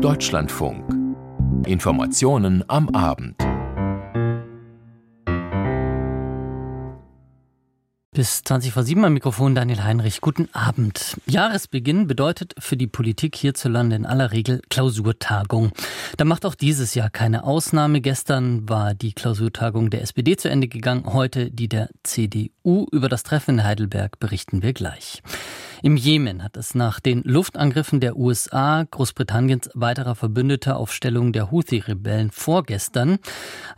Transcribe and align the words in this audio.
Deutschlandfunk. 0.00 0.82
Informationen 1.66 2.64
am 2.68 2.88
Abend. 2.88 3.36
Bis 8.12 8.42
20 8.44 8.72
vor 8.72 8.82
7 8.82 9.04
am 9.04 9.12
Mikrofon 9.12 9.54
Daniel 9.54 9.84
Heinrich. 9.84 10.22
Guten 10.22 10.48
Abend. 10.54 11.18
Jahresbeginn 11.26 12.06
bedeutet 12.06 12.54
für 12.58 12.78
die 12.78 12.86
Politik 12.86 13.36
hierzulande 13.36 13.94
in 13.94 14.06
aller 14.06 14.32
Regel 14.32 14.62
Klausurtagung. 14.70 15.72
Da 16.16 16.24
macht 16.24 16.46
auch 16.46 16.54
dieses 16.54 16.94
Jahr 16.94 17.10
keine 17.10 17.44
Ausnahme. 17.44 18.00
Gestern 18.00 18.66
war 18.70 18.94
die 18.94 19.12
Klausurtagung 19.12 19.90
der 19.90 20.00
SPD 20.00 20.36
zu 20.36 20.48
Ende 20.48 20.68
gegangen, 20.68 21.12
heute 21.12 21.50
die 21.50 21.68
der 21.68 21.90
CDU. 22.04 22.86
Über 22.90 23.10
das 23.10 23.22
Treffen 23.22 23.58
in 23.58 23.64
Heidelberg 23.64 24.18
berichten 24.18 24.62
wir 24.62 24.72
gleich. 24.72 25.22
Im 25.82 25.96
Jemen 25.96 26.42
hat 26.42 26.58
es 26.58 26.74
nach 26.74 27.00
den 27.00 27.22
Luftangriffen 27.24 28.00
der 28.00 28.16
USA, 28.16 28.84
Großbritanniens 28.90 29.70
weiterer 29.72 30.14
Verbündeter 30.14 30.76
auf 30.76 30.92
Stellung 30.92 31.32
der 31.32 31.50
Houthi-Rebellen 31.50 32.30
vorgestern 32.30 33.18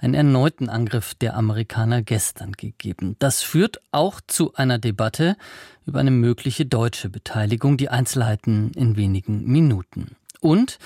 einen 0.00 0.14
erneuten 0.14 0.68
Angriff 0.68 1.14
der 1.14 1.36
Amerikaner 1.36 2.02
gestern 2.02 2.52
gegeben. 2.52 3.14
Das 3.20 3.42
führt 3.42 3.80
auch 3.92 4.20
zu 4.26 4.52
einer 4.54 4.78
Debatte 4.78 5.36
über 5.86 6.00
eine 6.00 6.10
mögliche 6.10 6.66
deutsche 6.66 7.08
Beteiligung. 7.08 7.76
Die 7.76 7.88
Einzelheiten 7.88 8.72
in 8.74 8.96
wenigen 8.96 9.44
Minuten. 9.44 10.16
Und 10.40 10.78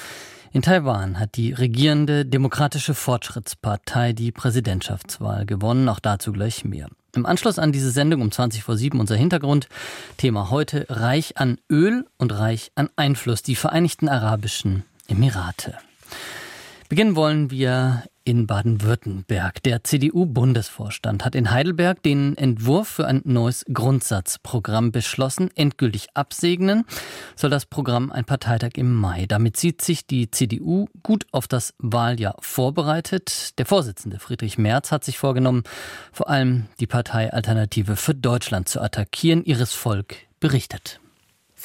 in 0.52 0.60
Taiwan 0.60 1.18
hat 1.18 1.36
die 1.36 1.52
regierende 1.52 2.26
Demokratische 2.26 2.94
Fortschrittspartei 2.94 4.12
die 4.12 4.32
Präsidentschaftswahl 4.32 5.46
gewonnen. 5.46 5.88
Auch 5.88 6.00
dazu 6.00 6.32
gleich 6.32 6.64
mehr. 6.64 6.88
Im 7.16 7.24
Anschluss 7.24 7.58
an 7.58 7.72
diese 7.72 7.90
Sendung 7.90 8.20
um 8.20 8.30
20 8.30 8.62
vor 8.62 8.76
7 8.76 9.00
unser 9.00 9.16
Hintergrund. 9.16 9.68
Thema 10.18 10.50
heute 10.50 10.86
reich 10.90 11.38
an 11.38 11.58
Öl 11.70 12.06
und 12.18 12.38
reich 12.38 12.72
an 12.74 12.90
Einfluss. 12.96 13.42
Die 13.42 13.56
Vereinigten 13.56 14.08
Arabischen 14.08 14.84
Emirate. 15.08 15.78
Beginnen 16.88 17.16
wollen 17.16 17.50
wir 17.50 18.04
in 18.22 18.46
Baden-Württemberg. 18.46 19.60
Der 19.64 19.82
CDU-Bundesvorstand 19.82 21.24
hat 21.24 21.34
in 21.34 21.50
Heidelberg 21.50 22.00
den 22.02 22.36
Entwurf 22.36 22.86
für 22.88 23.06
ein 23.06 23.22
neues 23.24 23.64
Grundsatzprogramm 23.72 24.92
beschlossen. 24.92 25.50
Endgültig 25.56 26.08
absegnen 26.14 26.84
soll 27.34 27.50
das 27.50 27.66
Programm 27.66 28.12
ein 28.12 28.24
Parteitag 28.24 28.72
im 28.76 28.94
Mai. 28.94 29.26
Damit 29.26 29.56
sieht 29.56 29.82
sich 29.82 30.06
die 30.06 30.30
CDU 30.30 30.86
gut 31.02 31.26
auf 31.32 31.48
das 31.48 31.74
Wahljahr 31.78 32.36
vorbereitet. 32.40 33.58
Der 33.58 33.66
Vorsitzende 33.66 34.20
Friedrich 34.20 34.56
Merz 34.56 34.92
hat 34.92 35.04
sich 35.04 35.18
vorgenommen, 35.18 35.64
vor 36.12 36.28
allem 36.28 36.66
die 36.78 36.86
Partei 36.86 37.32
Alternative 37.32 37.96
für 37.96 38.14
Deutschland 38.14 38.68
zu 38.68 38.80
attackieren. 38.80 39.44
Ihres 39.44 39.72
Volk 39.72 40.16
berichtet. 40.38 41.00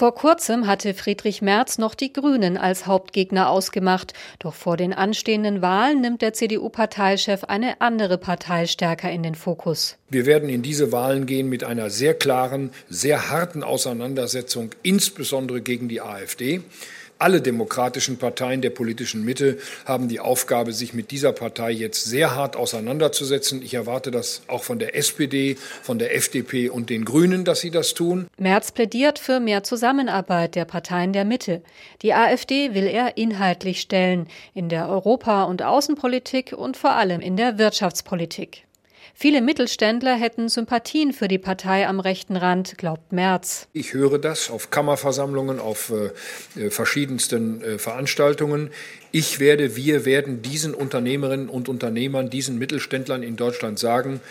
Vor 0.01 0.15
kurzem 0.15 0.65
hatte 0.65 0.95
Friedrich 0.95 1.43
Merz 1.43 1.77
noch 1.77 1.93
die 1.93 2.11
Grünen 2.11 2.57
als 2.57 2.87
Hauptgegner 2.87 3.51
ausgemacht. 3.51 4.13
Doch 4.39 4.55
vor 4.55 4.75
den 4.75 4.93
anstehenden 4.93 5.61
Wahlen 5.61 6.01
nimmt 6.01 6.23
der 6.23 6.33
CDU-Parteichef 6.33 7.43
eine 7.43 7.81
andere 7.81 8.17
Partei 8.17 8.65
stärker 8.65 9.11
in 9.11 9.21
den 9.21 9.35
Fokus. 9.35 9.97
Wir 10.09 10.25
werden 10.25 10.49
in 10.49 10.63
diese 10.63 10.91
Wahlen 10.91 11.27
gehen 11.27 11.49
mit 11.49 11.63
einer 11.63 11.91
sehr 11.91 12.15
klaren, 12.15 12.71
sehr 12.89 13.29
harten 13.29 13.61
Auseinandersetzung, 13.61 14.71
insbesondere 14.81 15.61
gegen 15.61 15.87
die 15.87 16.01
AfD. 16.01 16.61
Alle 17.21 17.39
demokratischen 17.39 18.17
Parteien 18.17 18.61
der 18.61 18.71
politischen 18.71 19.23
Mitte 19.23 19.59
haben 19.85 20.07
die 20.07 20.19
Aufgabe, 20.19 20.73
sich 20.73 20.95
mit 20.95 21.11
dieser 21.11 21.33
Partei 21.33 21.69
jetzt 21.69 22.05
sehr 22.05 22.35
hart 22.35 22.55
auseinanderzusetzen. 22.55 23.61
Ich 23.61 23.75
erwarte 23.75 24.09
das 24.09 24.41
auch 24.47 24.63
von 24.63 24.79
der 24.79 24.95
SPD, 24.95 25.55
von 25.83 25.99
der 25.99 26.15
FDP 26.15 26.69
und 26.69 26.89
den 26.89 27.05
Grünen, 27.05 27.45
dass 27.45 27.59
sie 27.59 27.69
das 27.69 27.93
tun. 27.93 28.25
Merz 28.39 28.71
plädiert 28.71 29.19
für 29.19 29.39
mehr 29.39 29.61
Zusammenarbeit 29.61 30.55
der 30.55 30.65
Parteien 30.65 31.13
der 31.13 31.25
Mitte. 31.25 31.61
Die 32.01 32.15
AfD 32.15 32.73
will 32.73 32.87
er 32.87 33.17
inhaltlich 33.17 33.81
stellen, 33.81 34.25
in 34.55 34.67
der 34.67 34.89
Europa- 34.89 35.43
und 35.43 35.61
Außenpolitik 35.61 36.53
und 36.53 36.75
vor 36.75 36.93
allem 36.93 37.21
in 37.21 37.37
der 37.37 37.59
Wirtschaftspolitik. 37.59 38.63
Viele 39.13 39.41
Mittelständler 39.41 40.15
hätten 40.15 40.49
Sympathien 40.49 41.13
für 41.13 41.27
die 41.27 41.37
Partei 41.37 41.87
am 41.87 41.99
rechten 41.99 42.35
Rand, 42.35 42.77
glaubt 42.77 43.11
Merz. 43.11 43.67
Ich 43.73 43.93
höre 43.93 44.19
das 44.19 44.49
auf 44.49 44.71
Kammerversammlungen, 44.71 45.59
auf 45.59 45.91
äh, 45.91 46.59
äh, 46.59 46.69
verschiedensten 46.69 47.61
äh, 47.61 47.77
Veranstaltungen. 47.77 48.69
Ich 49.11 49.39
werde, 49.39 49.75
wir 49.75 50.05
werden 50.05 50.41
diesen 50.41 50.73
Unternehmerinnen 50.73 51.49
und 51.49 51.69
Unternehmern, 51.69 52.29
diesen 52.29 52.57
Mittelständlern 52.57 53.23
in 53.23 53.35
Deutschland 53.35 53.79
sagen, 53.79 54.21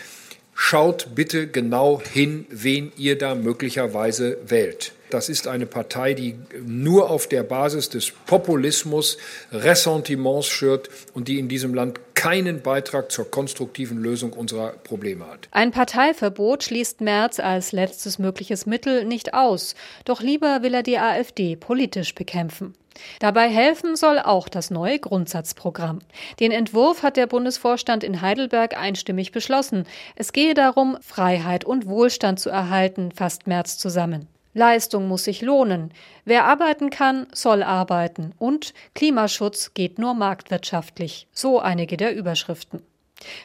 schaut 0.54 1.14
bitte 1.14 1.46
genau 1.46 2.00
hin, 2.00 2.46
wen 2.50 2.92
ihr 2.96 3.16
da 3.16 3.34
möglicherweise 3.34 4.38
wählt. 4.46 4.92
Das 5.10 5.28
ist 5.28 5.48
eine 5.48 5.66
Partei, 5.66 6.14
die 6.14 6.36
nur 6.64 7.10
auf 7.10 7.26
der 7.26 7.42
Basis 7.42 7.88
des 7.88 8.10
Populismus 8.10 9.18
Ressentiments 9.52 10.46
schürt 10.46 10.88
und 11.14 11.28
die 11.28 11.38
in 11.38 11.48
diesem 11.48 11.74
Land 11.74 12.00
keinen 12.14 12.62
Beitrag 12.62 13.10
zur 13.10 13.30
konstruktiven 13.30 13.98
Lösung 13.98 14.32
unserer 14.32 14.72
Probleme 14.72 15.26
hat. 15.26 15.48
Ein 15.52 15.70
Parteiverbot 15.70 16.64
schließt 16.64 17.00
Merz 17.00 17.40
als 17.40 17.72
letztes 17.72 18.18
mögliches 18.18 18.66
Mittel 18.66 19.04
nicht 19.04 19.34
aus. 19.34 19.74
Doch 20.04 20.20
lieber 20.20 20.62
will 20.62 20.74
er 20.74 20.82
die 20.82 20.98
AfD 20.98 21.56
politisch 21.56 22.14
bekämpfen. 22.14 22.74
Dabei 23.18 23.48
helfen 23.48 23.96
soll 23.96 24.18
auch 24.18 24.48
das 24.48 24.70
neue 24.70 24.98
Grundsatzprogramm. 24.98 26.00
Den 26.38 26.52
Entwurf 26.52 27.02
hat 27.02 27.16
der 27.16 27.26
Bundesvorstand 27.26 28.04
in 28.04 28.20
Heidelberg 28.20 28.76
einstimmig 28.76 29.32
beschlossen. 29.32 29.84
Es 30.16 30.32
gehe 30.32 30.54
darum, 30.54 30.98
Freiheit 31.00 31.64
und 31.64 31.86
Wohlstand 31.86 32.38
zu 32.40 32.50
erhalten, 32.50 33.12
fasst 33.12 33.46
Merz 33.46 33.78
zusammen. 33.78 34.28
Leistung 34.52 35.06
muss 35.08 35.24
sich 35.24 35.42
lohnen. 35.42 35.92
Wer 36.24 36.44
arbeiten 36.44 36.90
kann, 36.90 37.26
soll 37.32 37.62
arbeiten. 37.62 38.34
Und 38.38 38.74
Klimaschutz 38.94 39.74
geht 39.74 39.98
nur 39.98 40.14
marktwirtschaftlich. 40.14 41.28
So 41.32 41.60
einige 41.60 41.96
der 41.96 42.14
Überschriften. 42.14 42.82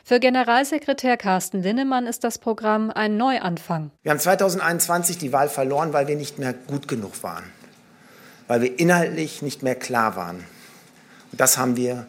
Für 0.04 0.20
Generalsekretär 0.20 1.18
Carsten 1.18 1.62
Linnemann 1.62 2.08
ist 2.08 2.24
das 2.24 2.38
Programm 2.40 2.92
ein 2.92 3.18
Neuanfang. 3.18 3.92
Wir 4.04 4.12
haben 4.12 4.20
2021 4.20 5.18
die 5.18 5.34
Wahl 5.34 5.50
verloren, 5.50 5.94
weil 5.94 6.08
wir 6.08 6.16
nicht 6.16 6.40
mehr 6.40 6.54
gut 6.54 6.88
genug 6.88 7.22
waren. 7.24 7.44
Weil 8.48 8.62
wir 8.62 8.80
inhaltlich 8.80 9.42
nicht 9.42 9.64
mehr 9.64 9.76
klar 9.76 10.16
waren. 10.16 10.46
Und 11.32 11.42
das 11.42 11.58
haben 11.58 11.76
wir 11.76 12.08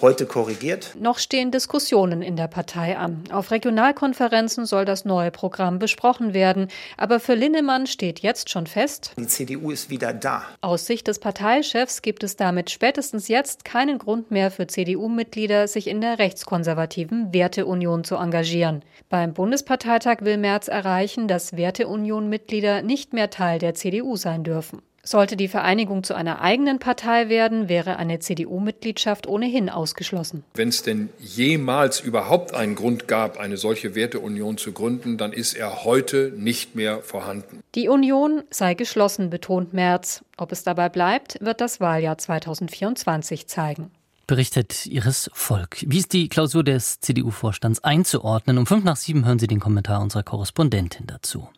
heute 0.00 0.26
korrigiert. 0.26 0.94
Noch 0.98 1.18
stehen 1.18 1.50
Diskussionen 1.50 2.22
in 2.22 2.36
der 2.36 2.48
Partei 2.48 2.96
an. 2.96 3.24
Auf 3.32 3.50
Regionalkonferenzen 3.50 4.66
soll 4.66 4.84
das 4.84 5.04
neue 5.04 5.30
Programm 5.30 5.78
besprochen 5.78 6.34
werden. 6.34 6.68
Aber 6.96 7.20
für 7.20 7.34
Linnemann 7.34 7.86
steht 7.86 8.20
jetzt 8.20 8.50
schon 8.50 8.66
fest, 8.66 9.12
die 9.18 9.26
CDU 9.26 9.70
ist 9.70 9.90
wieder 9.90 10.12
da. 10.12 10.44
Aus 10.60 10.86
Sicht 10.86 11.08
des 11.08 11.18
Parteichefs 11.18 12.02
gibt 12.02 12.22
es 12.22 12.36
damit 12.36 12.70
spätestens 12.70 13.28
jetzt 13.28 13.64
keinen 13.64 13.98
Grund 13.98 14.30
mehr 14.30 14.50
für 14.50 14.66
CDU-Mitglieder, 14.66 15.68
sich 15.68 15.88
in 15.88 16.00
der 16.00 16.18
rechtskonservativen 16.18 17.32
Werteunion 17.32 18.04
zu 18.04 18.16
engagieren. 18.16 18.82
Beim 19.08 19.34
Bundesparteitag 19.34 20.18
will 20.20 20.36
Merz 20.36 20.68
erreichen, 20.68 21.28
dass 21.28 21.56
Werteunion-Mitglieder 21.56 22.82
nicht 22.82 23.12
mehr 23.12 23.30
Teil 23.30 23.58
der 23.58 23.74
CDU 23.74 24.16
sein 24.16 24.44
dürfen. 24.44 24.82
Sollte 25.08 25.38
die 25.38 25.48
Vereinigung 25.48 26.04
zu 26.04 26.12
einer 26.12 26.42
eigenen 26.42 26.80
Partei 26.80 27.30
werden, 27.30 27.70
wäre 27.70 27.96
eine 27.96 28.18
CDU-Mitgliedschaft 28.18 29.26
ohnehin 29.26 29.70
ausgeschlossen. 29.70 30.44
Wenn 30.52 30.68
es 30.68 30.82
denn 30.82 31.08
jemals 31.18 32.00
überhaupt 32.00 32.52
einen 32.52 32.74
Grund 32.74 33.08
gab, 33.08 33.40
eine 33.40 33.56
solche 33.56 33.94
Werteunion 33.94 34.58
zu 34.58 34.72
gründen, 34.72 35.16
dann 35.16 35.32
ist 35.32 35.54
er 35.54 35.84
heute 35.84 36.34
nicht 36.36 36.74
mehr 36.74 37.00
vorhanden. 37.00 37.60
Die 37.74 37.88
Union 37.88 38.42
sei 38.50 38.74
geschlossen, 38.74 39.30
betont 39.30 39.72
Merz. 39.72 40.22
Ob 40.36 40.52
es 40.52 40.62
dabei 40.62 40.90
bleibt, 40.90 41.38
wird 41.40 41.62
das 41.62 41.80
Wahljahr 41.80 42.18
2024 42.18 43.48
zeigen 43.48 43.90
berichtet 44.26 44.84
Ihres 44.84 45.30
Volk. 45.32 45.78
Wie 45.86 46.00
ist 46.00 46.12
die 46.12 46.28
Klausur 46.28 46.62
des 46.62 47.00
CDU-Vorstands 47.00 47.82
einzuordnen? 47.82 48.58
Um 48.58 48.66
fünf 48.66 48.84
nach 48.84 48.96
sieben 48.96 49.24
hören 49.24 49.38
Sie 49.38 49.46
den 49.46 49.58
Kommentar 49.58 50.02
unserer 50.02 50.22
Korrespondentin 50.22 51.06
dazu. 51.06 51.48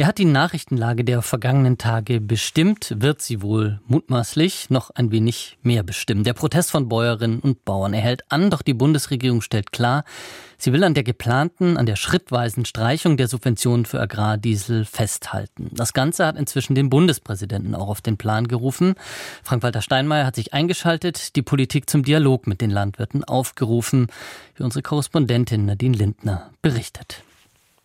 Er 0.00 0.06
hat 0.06 0.16
die 0.16 0.24
Nachrichtenlage 0.24 1.04
der 1.04 1.20
vergangenen 1.20 1.76
Tage 1.76 2.22
bestimmt, 2.22 2.94
wird 3.00 3.20
sie 3.20 3.42
wohl 3.42 3.80
mutmaßlich 3.86 4.70
noch 4.70 4.88
ein 4.88 5.12
wenig 5.12 5.58
mehr 5.62 5.82
bestimmen. 5.82 6.24
Der 6.24 6.32
Protest 6.32 6.70
von 6.70 6.88
Bäuerinnen 6.88 7.40
und 7.40 7.66
Bauern 7.66 7.92
erhält 7.92 8.22
an, 8.30 8.48
doch 8.48 8.62
die 8.62 8.72
Bundesregierung 8.72 9.42
stellt 9.42 9.72
klar, 9.72 10.04
sie 10.56 10.72
will 10.72 10.84
an 10.84 10.94
der 10.94 11.02
geplanten, 11.02 11.76
an 11.76 11.84
der 11.84 11.96
schrittweisen 11.96 12.64
Streichung 12.64 13.18
der 13.18 13.28
Subventionen 13.28 13.84
für 13.84 14.00
Agrardiesel 14.00 14.86
festhalten. 14.86 15.68
Das 15.74 15.92
Ganze 15.92 16.24
hat 16.24 16.38
inzwischen 16.38 16.74
den 16.74 16.88
Bundespräsidenten 16.88 17.74
auch 17.74 17.88
auf 17.88 18.00
den 18.00 18.16
Plan 18.16 18.48
gerufen. 18.48 18.94
Frank-Walter 19.42 19.82
Steinmeier 19.82 20.24
hat 20.24 20.36
sich 20.36 20.54
eingeschaltet, 20.54 21.36
die 21.36 21.42
Politik 21.42 21.90
zum 21.90 22.04
Dialog 22.04 22.46
mit 22.46 22.62
den 22.62 22.70
Landwirten 22.70 23.22
aufgerufen, 23.22 24.06
wie 24.54 24.62
unsere 24.62 24.80
Korrespondentin 24.80 25.66
Nadine 25.66 25.98
Lindner 25.98 26.52
berichtet. 26.62 27.22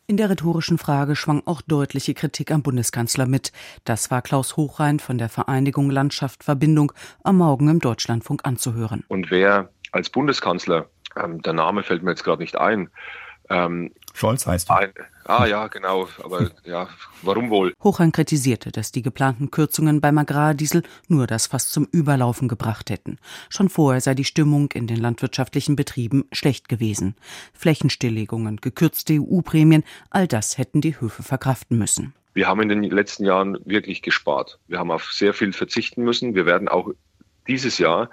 In 0.07 0.17
der 0.17 0.29
rhetorischen 0.29 0.77
Frage 0.77 1.15
schwang 1.15 1.41
auch 1.47 1.61
deutliche 1.61 2.13
Kritik 2.13 2.51
am 2.51 2.61
Bundeskanzler 2.61 3.25
mit. 3.25 3.51
Das 3.85 4.11
war 4.11 4.21
Klaus 4.21 4.55
Hochrein 4.55 4.99
von 4.99 5.17
der 5.17 5.29
Vereinigung 5.29 5.89
Landschaft 5.89 6.43
Verbindung 6.43 6.91
am 7.23 7.37
Morgen 7.37 7.69
im 7.69 7.79
Deutschlandfunk 7.79 8.41
anzuhören. 8.45 9.03
Und 9.07 9.31
wer 9.31 9.69
als 9.91 10.11
Bundeskanzler, 10.11 10.85
ähm, 11.15 11.41
der 11.41 11.53
Name 11.53 11.81
fällt 11.81 12.03
mir 12.03 12.11
jetzt 12.11 12.23
gerade 12.23 12.43
nicht 12.43 12.55
ein, 12.55 12.91
ähm, 13.49 13.91
Scholz 14.13 14.45
heißt 14.45 14.69
er. 14.69 14.93
Ah 15.27 15.47
ja, 15.47 15.67
genau, 15.67 16.07
aber 16.23 16.51
ja, 16.65 16.87
warum 17.23 17.49
wohl? 17.49 17.73
Hochheim 17.83 18.11
kritisierte, 18.11 18.71
dass 18.71 18.91
die 18.91 19.01
geplanten 19.01 19.49
Kürzungen 19.49 19.99
beim 19.99 20.19
Agrardiesel 20.19 20.83
nur 21.07 21.25
das 21.25 21.47
Fass 21.47 21.69
zum 21.69 21.87
Überlaufen 21.91 22.47
gebracht 22.47 22.91
hätten. 22.91 23.17
Schon 23.49 23.69
vorher 23.69 24.01
sei 24.01 24.13
die 24.13 24.23
Stimmung 24.23 24.71
in 24.73 24.85
den 24.85 24.97
landwirtschaftlichen 24.97 25.75
Betrieben 25.75 26.25
schlecht 26.31 26.69
gewesen. 26.69 27.15
Flächenstilllegungen, 27.53 28.57
gekürzte 28.57 29.13
EU-Prämien, 29.13 29.83
all 30.11 30.27
das 30.27 30.59
hätten 30.59 30.81
die 30.81 31.01
Höfe 31.01 31.23
verkraften 31.23 31.79
müssen. 31.79 32.13
Wir 32.35 32.47
haben 32.47 32.61
in 32.61 32.69
den 32.69 32.83
letzten 32.83 33.25
Jahren 33.25 33.57
wirklich 33.65 34.03
gespart. 34.03 34.59
Wir 34.67 34.77
haben 34.77 34.91
auf 34.91 35.11
sehr 35.11 35.33
viel 35.33 35.53
verzichten 35.53 36.03
müssen. 36.03 36.35
Wir 36.35 36.45
werden 36.45 36.67
auch 36.67 36.91
dieses 37.47 37.79
Jahr 37.79 38.11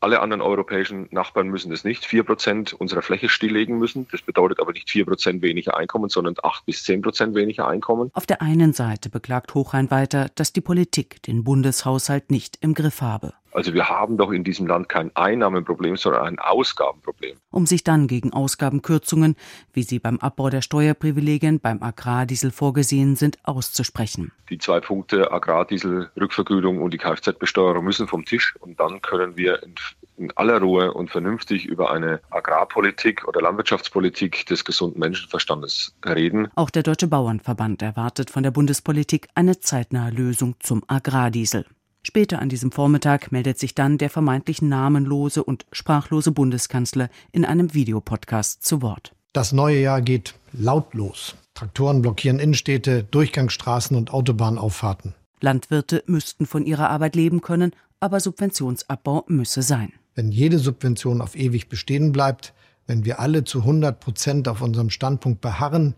alle 0.00 0.20
anderen 0.20 0.40
europäischen 0.40 1.08
Nachbarn 1.10 1.48
müssen 1.48 1.70
das 1.70 1.84
nicht. 1.84 2.04
Vier 2.04 2.22
Prozent 2.22 2.72
unserer 2.72 3.02
Fläche 3.02 3.28
stilllegen 3.28 3.78
müssen. 3.78 4.06
Das 4.10 4.22
bedeutet 4.22 4.60
aber 4.60 4.72
nicht 4.72 4.90
vier 4.90 5.04
Prozent 5.04 5.42
weniger 5.42 5.76
Einkommen, 5.76 6.08
sondern 6.08 6.34
acht 6.42 6.64
bis 6.66 6.84
zehn 6.84 7.02
Prozent 7.02 7.34
weniger 7.34 7.66
Einkommen. 7.66 8.10
Auf 8.14 8.26
der 8.26 8.42
einen 8.42 8.72
Seite 8.72 9.10
beklagt 9.10 9.54
Hochrhein 9.54 9.90
weiter, 9.90 10.30
dass 10.34 10.52
die 10.52 10.60
Politik 10.60 11.22
den 11.22 11.44
Bundeshaushalt 11.44 12.30
nicht 12.30 12.58
im 12.60 12.74
Griff 12.74 13.00
habe. 13.00 13.34
Also 13.58 13.74
wir 13.74 13.88
haben 13.88 14.16
doch 14.16 14.30
in 14.30 14.44
diesem 14.44 14.68
Land 14.68 14.88
kein 14.88 15.10
Einnahmenproblem, 15.16 15.96
sondern 15.96 16.22
ein 16.22 16.38
Ausgabenproblem. 16.38 17.38
Um 17.50 17.66
sich 17.66 17.82
dann 17.82 18.06
gegen 18.06 18.32
Ausgabenkürzungen, 18.32 19.34
wie 19.72 19.82
sie 19.82 19.98
beim 19.98 20.20
Abbau 20.20 20.48
der 20.48 20.62
Steuerprivilegien 20.62 21.58
beim 21.58 21.82
Agrardiesel 21.82 22.52
vorgesehen 22.52 23.16
sind, 23.16 23.36
auszusprechen. 23.42 24.30
Die 24.48 24.58
zwei 24.58 24.78
Punkte 24.78 25.32
Agrardiesel, 25.32 26.08
Rückvergütung 26.16 26.80
und 26.80 26.94
die 26.94 26.98
Kfz-Besteuerung 26.98 27.84
müssen 27.84 28.06
vom 28.06 28.24
Tisch 28.24 28.54
und 28.60 28.78
dann 28.78 29.02
können 29.02 29.36
wir 29.36 29.60
in, 29.64 29.74
in 30.18 30.30
aller 30.36 30.60
Ruhe 30.60 30.94
und 30.94 31.10
vernünftig 31.10 31.66
über 31.66 31.90
eine 31.90 32.20
Agrarpolitik 32.30 33.26
oder 33.26 33.42
Landwirtschaftspolitik 33.42 34.46
des 34.46 34.64
gesunden 34.64 35.00
Menschenverstandes 35.00 35.96
reden. 36.06 36.46
Auch 36.54 36.70
der 36.70 36.84
Deutsche 36.84 37.08
Bauernverband 37.08 37.82
erwartet 37.82 38.30
von 38.30 38.44
der 38.44 38.52
Bundespolitik 38.52 39.26
eine 39.34 39.58
zeitnahe 39.58 40.12
Lösung 40.12 40.54
zum 40.60 40.84
Agrardiesel. 40.86 41.66
Später 42.02 42.40
an 42.40 42.48
diesem 42.48 42.72
Vormittag 42.72 43.32
meldet 43.32 43.58
sich 43.58 43.74
dann 43.74 43.98
der 43.98 44.10
vermeintlich 44.10 44.62
namenlose 44.62 45.44
und 45.44 45.66
sprachlose 45.72 46.32
Bundeskanzler 46.32 47.10
in 47.32 47.44
einem 47.44 47.74
Videopodcast 47.74 48.64
zu 48.64 48.82
Wort. 48.82 49.14
Das 49.32 49.52
neue 49.52 49.80
Jahr 49.80 50.00
geht 50.00 50.34
lautlos. 50.52 51.36
Traktoren 51.54 52.02
blockieren 52.02 52.38
Innenstädte, 52.38 53.04
Durchgangsstraßen 53.04 53.96
und 53.96 54.12
Autobahnauffahrten. 54.12 55.14
Landwirte 55.40 56.02
müssten 56.06 56.46
von 56.46 56.64
ihrer 56.64 56.90
Arbeit 56.90 57.14
leben 57.14 57.40
können, 57.40 57.72
aber 58.00 58.20
Subventionsabbau 58.20 59.24
müsse 59.28 59.62
sein. 59.62 59.92
Wenn 60.14 60.32
jede 60.32 60.58
Subvention 60.58 61.20
auf 61.20 61.36
ewig 61.36 61.68
bestehen 61.68 62.12
bleibt, 62.12 62.54
wenn 62.86 63.04
wir 63.04 63.20
alle 63.20 63.44
zu 63.44 63.60
100 63.60 64.00
Prozent 64.00 64.48
auf 64.48 64.62
unserem 64.62 64.90
Standpunkt 64.90 65.40
beharren, 65.40 65.94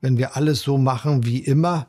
wenn 0.00 0.16
wir 0.16 0.36
alles 0.36 0.62
so 0.62 0.78
machen 0.78 1.24
wie 1.24 1.38
immer, 1.38 1.88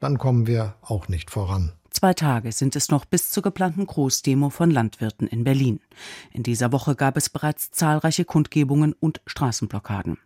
dann 0.00 0.18
kommen 0.18 0.46
wir 0.46 0.74
auch 0.80 1.08
nicht 1.08 1.30
voran. 1.30 1.72
Zwei 2.02 2.14
Tage 2.14 2.50
sind 2.50 2.74
es 2.74 2.90
noch 2.90 3.04
bis 3.04 3.30
zur 3.30 3.44
geplanten 3.44 3.86
Großdemo 3.86 4.50
von 4.50 4.72
Landwirten 4.72 5.28
in 5.28 5.44
Berlin. 5.44 5.78
In 6.32 6.42
dieser 6.42 6.72
Woche 6.72 6.96
gab 6.96 7.16
es 7.16 7.28
bereits 7.28 7.70
zahlreiche 7.70 8.24
Kundgebungen 8.24 8.92
und 8.92 9.20
Straßenblockaden. 9.24 10.18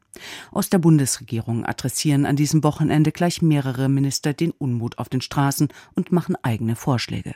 Aus 0.53 0.71
der 0.71 0.79
Bundesregierung 0.79 1.67
adressieren 1.67 2.25
an 2.25 2.35
diesem 2.35 2.65
Wochenende 2.65 3.13
gleich 3.13 3.43
mehrere 3.43 3.91
Minister 3.91 4.33
den 4.33 4.53
Unmut 4.53 4.97
auf 4.97 5.11
den 5.11 5.21
Straßen 5.21 5.69
und 5.95 6.13
machen 6.13 6.37
eigene 6.43 6.77
Vorschläge. 6.77 7.35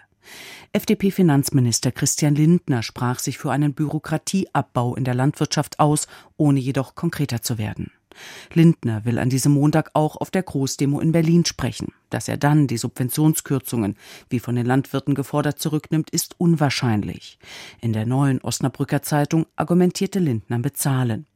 FDP-Finanzminister 0.72 1.92
Christian 1.92 2.34
Lindner 2.34 2.82
sprach 2.82 3.18
sich 3.18 3.36
für 3.36 3.52
einen 3.52 3.74
Bürokratieabbau 3.74 4.96
in 4.96 5.04
der 5.04 5.12
Landwirtschaft 5.12 5.78
aus, 5.78 6.06
ohne 6.38 6.60
jedoch 6.60 6.94
konkreter 6.94 7.42
zu 7.42 7.58
werden. 7.58 7.92
Lindner 8.54 9.04
will 9.04 9.18
an 9.18 9.30
diesem 9.30 9.52
Montag 9.52 9.90
auch 9.94 10.16
auf 10.16 10.30
der 10.30 10.42
Großdemo 10.42 11.00
in 11.00 11.12
Berlin 11.12 11.44
sprechen. 11.44 11.92
Dass 12.10 12.28
er 12.28 12.36
dann 12.36 12.66
die 12.66 12.76
Subventionskürzungen, 12.76 13.96
wie 14.28 14.40
von 14.40 14.56
den 14.56 14.66
Landwirten 14.66 15.14
gefordert, 15.14 15.58
zurücknimmt, 15.58 16.10
ist 16.10 16.34
unwahrscheinlich. 16.38 17.38
In 17.80 17.92
der 17.92 18.06
neuen 18.06 18.40
Osnabrücker 18.40 19.02
Zeitung 19.02 19.46
argumentierte 19.56 20.18
Lindner 20.18 20.58
mit 20.58 20.76
Zahlen. 20.76 21.26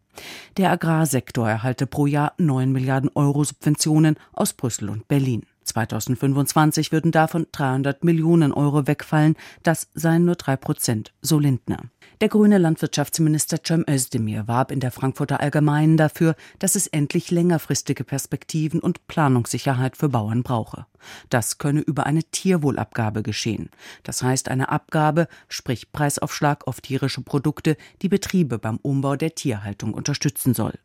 Der 0.56 0.70
Agrarsektor 0.70 1.48
erhalte 1.48 1.86
pro 1.86 2.06
Jahr 2.06 2.34
9 2.38 2.70
Milliarden 2.70 3.10
Euro 3.14 3.44
Subventionen 3.44 4.16
aus 4.32 4.52
Brüssel 4.52 4.88
und 4.90 5.08
Berlin. 5.08 5.44
2025 5.64 6.92
würden 6.92 7.10
davon 7.10 7.46
300 7.50 8.04
Millionen 8.04 8.52
Euro 8.52 8.86
wegfallen. 8.86 9.34
Das 9.62 9.88
seien 9.94 10.24
nur 10.24 10.36
drei 10.36 10.56
Prozent, 10.56 11.12
so 11.22 11.38
Lindner. 11.38 11.82
Der 12.20 12.28
grüne 12.28 12.58
Landwirtschaftsminister 12.58 13.58
Cem 13.66 13.84
Özdemir 13.88 14.46
warb 14.46 14.70
in 14.70 14.80
der 14.80 14.92
Frankfurter 14.92 15.40
Allgemeinen 15.40 15.96
dafür, 15.96 16.36
dass 16.58 16.76
es 16.76 16.86
endlich 16.86 17.30
längerfristige 17.30 18.04
Perspektiven 18.04 18.80
und 18.80 19.06
Planungssicherheit 19.08 19.96
für 19.96 20.08
Bauern 20.08 20.42
brauche. 20.42 20.86
Das 21.28 21.58
könne 21.58 21.80
über 21.80 22.06
eine 22.06 22.22
Tierwohlabgabe 22.22 23.22
geschehen. 23.22 23.68
Das 24.04 24.22
heißt 24.22 24.48
eine 24.48 24.68
Abgabe, 24.70 25.28
sprich 25.48 25.92
Preisaufschlag 25.92 26.66
auf 26.66 26.80
tierische 26.80 27.20
Produkte, 27.20 27.76
die 28.00 28.08
Betriebe 28.08 28.58
beim 28.58 28.78
Umbau 28.78 29.16
der 29.16 29.34
Tierhaltung 29.34 29.92
unterstützen 29.92 30.54
soll. 30.54 30.78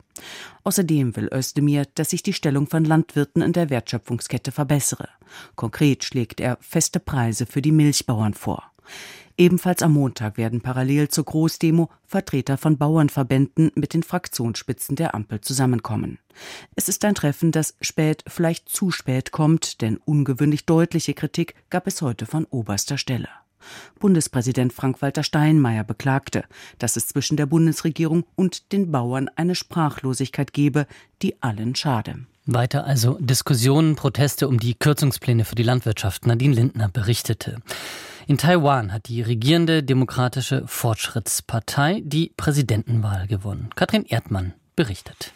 Außerdem 0.64 1.16
will 1.16 1.30
Özdemir, 1.34 1.86
dass 1.96 2.10
sich 2.10 2.24
die 2.24 2.34
Stellung 2.34 2.68
von 2.68 2.84
Landwirten 2.84 3.42
in 3.42 3.54
der 3.54 3.70
Wertschöpfungskette 3.70 4.52
verbessere. 4.52 5.10
Konkret 5.56 6.04
schlägt 6.04 6.42
er 6.42 6.58
feste 6.60 7.00
Preise 7.00 7.46
für 7.46 7.62
die 7.62 7.72
Milchbauern 7.72 8.34
vor. 8.34 8.72
Ebenfalls 9.38 9.82
am 9.82 9.94
Montag 9.94 10.38
werden 10.38 10.60
parallel 10.60 11.08
zur 11.08 11.24
Großdemo 11.24 11.90
Vertreter 12.06 12.58
von 12.58 12.78
Bauernverbänden 12.78 13.72
mit 13.76 13.94
den 13.94 14.04
Fraktionsspitzen 14.04 14.98
der 14.98 15.16
Ampel 15.16 15.40
zusammenkommen. 15.40 16.20
Es 16.76 16.90
ist 16.90 17.06
ein 17.06 17.16
Treffen, 17.16 17.54
das 17.54 17.76
spät, 17.80 18.24
vielleicht 18.28 18.68
zu 18.68 18.92
spät 18.92 19.32
kommt, 19.32 19.82
denn 19.82 19.98
ungewöhnlich 20.04 20.66
deutliche 20.66 21.14
Kritik 21.14 21.56
gab 21.70 21.88
es 21.88 22.02
heute 22.02 22.26
von 22.26 22.46
oberster 22.50 22.98
Stelle. 22.98 23.30
Bundespräsident 24.00 24.74
Frank-Walter 24.74 25.24
Steinmeier 25.24 25.84
beklagte, 25.84 26.44
dass 26.78 26.96
es 26.96 27.08
zwischen 27.08 27.38
der 27.38 27.46
Bundesregierung 27.46 28.26
und 28.36 28.72
den 28.72 28.92
Bauern 28.92 29.30
eine 29.36 29.56
Sprachlosigkeit 29.56 30.54
gebe, 30.54 30.88
die 31.22 31.42
allen 31.42 31.76
schade. 31.76 32.26
Weiter 32.46 32.86
also 32.86 33.18
Diskussionen, 33.20 33.96
Proteste 33.96 34.48
um 34.48 34.60
die 34.60 34.74
Kürzungspläne 34.74 35.46
für 35.46 35.56
die 35.56 35.64
Landwirtschaft. 35.64 36.26
Nadine 36.26 36.56
Lindner 36.56 36.90
berichtete. 36.90 37.62
In 38.30 38.38
Taiwan 38.38 38.94
hat 38.94 39.08
die 39.08 39.24
regierende 39.24 39.82
Demokratische 39.82 40.62
Fortschrittspartei 40.68 42.04
die 42.06 42.32
Präsidentenwahl 42.38 43.26
gewonnen. 43.26 43.70
Katrin 43.74 44.06
Erdmann 44.06 44.54
berichtet. 44.76 45.34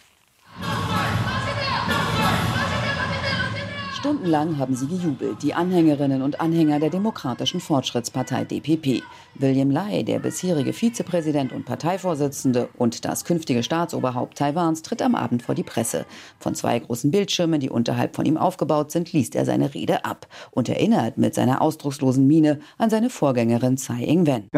Stundenlang 4.04 4.58
haben 4.58 4.74
sie 4.74 4.86
gejubelt, 4.86 5.42
die 5.42 5.54
Anhängerinnen 5.54 6.20
und 6.20 6.38
Anhänger 6.38 6.78
der 6.78 6.90
Demokratischen 6.90 7.58
Fortschrittspartei 7.58 8.44
DPP. 8.44 9.02
William 9.36 9.70
Lai, 9.70 10.02
der 10.02 10.18
bisherige 10.18 10.74
Vizepräsident 10.74 11.54
und 11.54 11.64
Parteivorsitzende 11.64 12.68
und 12.76 13.06
das 13.06 13.24
künftige 13.24 13.62
Staatsoberhaupt 13.62 14.36
Taiwans, 14.36 14.82
tritt 14.82 15.00
am 15.00 15.14
Abend 15.14 15.42
vor 15.42 15.54
die 15.54 15.62
Presse. 15.62 16.04
Von 16.38 16.54
zwei 16.54 16.80
großen 16.80 17.10
Bildschirmen, 17.10 17.60
die 17.60 17.70
unterhalb 17.70 18.14
von 18.14 18.26
ihm 18.26 18.36
aufgebaut 18.36 18.90
sind, 18.90 19.14
liest 19.14 19.34
er 19.36 19.46
seine 19.46 19.72
Rede 19.72 20.04
ab 20.04 20.26
und 20.50 20.68
erinnert 20.68 21.16
mit 21.16 21.34
seiner 21.34 21.62
ausdruckslosen 21.62 22.26
Miene 22.26 22.60
an 22.76 22.90
seine 22.90 23.08
Vorgängerin 23.08 23.78
Tsai 23.78 24.04
Ing-wen. 24.04 24.50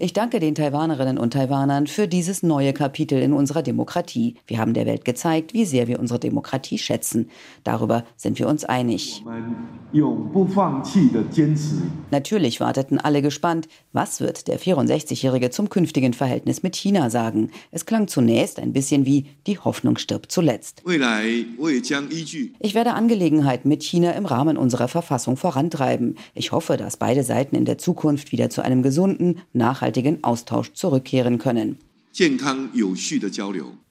Ich 0.00 0.12
danke 0.12 0.38
den 0.38 0.54
Taiwanerinnen 0.54 1.18
und 1.18 1.32
Taiwanern 1.32 1.88
für 1.88 2.06
dieses 2.06 2.44
neue 2.44 2.72
Kapitel 2.72 3.20
in 3.20 3.32
unserer 3.32 3.64
Demokratie. 3.64 4.36
Wir 4.46 4.58
haben 4.60 4.72
der 4.72 4.86
Welt 4.86 5.04
gezeigt, 5.04 5.54
wie 5.54 5.64
sehr 5.64 5.88
wir 5.88 5.98
unsere 5.98 6.20
Demokratie 6.20 6.78
schätzen. 6.78 7.30
Darüber 7.64 8.04
sind 8.16 8.38
wir 8.38 8.46
uns 8.46 8.64
einig. 8.64 9.24
Natürlich 12.12 12.60
warteten 12.60 13.00
alle 13.00 13.22
gespannt, 13.22 13.66
was 13.92 14.20
wird 14.20 14.46
der 14.46 14.60
64-Jährige 14.60 15.50
zum 15.50 15.68
künftigen 15.68 16.12
Verhältnis 16.12 16.62
mit 16.62 16.76
China 16.76 17.10
sagen. 17.10 17.50
Es 17.72 17.84
klang 17.84 18.06
zunächst 18.06 18.60
ein 18.60 18.72
bisschen 18.72 19.04
wie 19.04 19.26
die 19.48 19.58
Hoffnung 19.58 19.98
stirbt 19.98 20.30
zuletzt. 20.30 20.82
Ich 22.60 22.74
werde 22.74 22.92
Angelegenheiten 22.94 23.68
mit 23.68 23.82
China 23.82 24.12
im 24.12 24.26
Rahmen 24.26 24.56
unserer 24.58 24.86
Verfassung 24.86 25.36
vorantreiben. 25.36 26.14
Ich 26.34 26.52
hoffe, 26.52 26.76
dass 26.76 26.98
beide 26.98 27.24
Seiten 27.24 27.56
in 27.56 27.64
der 27.64 27.78
Zukunft 27.78 28.30
wieder 28.30 28.48
zu 28.48 28.62
einem 28.62 28.84
gesunden, 28.84 29.40
nachhaltigen 29.52 29.87
nachhaltigen 29.88 30.22
Austausch 30.22 30.72
zurückkehren 30.74 31.38
können. 31.38 31.78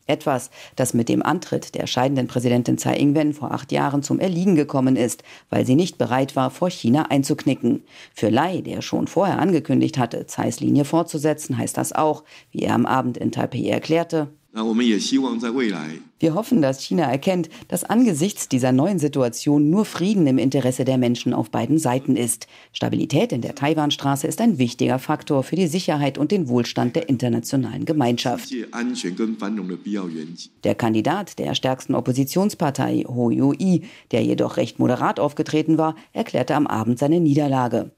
Etwas, 0.06 0.52
das 0.78 0.94
mit 0.94 1.10
dem 1.10 1.22
Antritt 1.22 1.76
der 1.76 1.86
scheidenden 1.86 2.28
Präsidentin 2.28 2.78
Tsai 2.78 2.98
Ing-wen 2.98 3.34
vor 3.34 3.52
acht 3.52 3.74
Jahren 3.74 4.04
zum 4.04 4.20
Erliegen 4.20 4.56
gekommen 4.56 4.96
ist, 4.96 5.24
weil 5.50 5.66
sie 5.66 5.76
nicht 5.76 5.98
bereit 5.98 6.36
war, 6.38 6.50
vor 6.50 6.70
China 6.70 7.08
einzuknicken. 7.10 7.84
Für 8.14 8.30
Lai, 8.30 8.62
der 8.62 8.82
schon 8.82 9.08
vorher 9.08 9.40
angekündigt 9.40 9.98
hatte, 9.98 10.26
Tsais 10.26 10.62
Linie 10.62 10.86
fortzusetzen, 10.86 11.58
heißt 11.58 11.76
das 11.76 11.92
auch, 11.92 12.24
wie 12.52 12.62
er 12.62 12.76
am 12.76 12.86
Abend 12.86 13.18
in 13.18 13.32
Taipei 13.32 13.68
erklärte, 13.68 14.30
Wir 16.20 16.34
hoffen, 16.34 16.64
dass 16.64 16.82
China 16.82 17.04
erkennt, 17.04 17.48
dass 17.68 17.84
angesichts 17.84 18.50
dieser 18.50 18.72
neuen 18.72 18.98
Situation 18.98 19.70
nur 19.70 19.86
Frieden 19.86 20.26
im 20.26 20.40
Interesse 20.40 20.84
der 20.84 20.98
Menschen 20.98 21.32
auf 21.32 21.52
beiden 21.52 21.78
Seiten 21.78 22.16
ist. 22.16 22.48
Stabilität 22.74 23.32
in 23.32 23.42
der 23.42 23.54
Taiwanstraße 23.54 24.26
ist 24.26 24.42
ein 24.42 24.58
wichtiger 24.58 24.98
Faktor 24.98 25.44
für 25.44 25.56
die 25.56 25.68
Sicherheit 25.68 26.18
und 26.18 26.32
den 26.32 26.50
Wohlstand 26.50 26.96
der 26.96 27.08
internationalen 27.08 27.86
Gemeinschaft. 27.86 28.52
Der 30.64 30.76
Kandidat 30.76 31.38
der 31.38 31.54
stärksten 31.54 31.94
Oppositionspartei, 31.94 33.04
Ho 33.08 33.30
Yu-i, 33.30 33.84
der 34.12 34.24
jedoch 34.24 34.58
recht 34.58 34.80
moderat 34.80 35.20
aufgetreten 35.20 35.78
war, 35.78 35.96
erklärte 36.14 36.56
am 36.56 36.66
Abend 36.66 36.98
seine 36.98 37.20
Niederlage. 37.20 37.92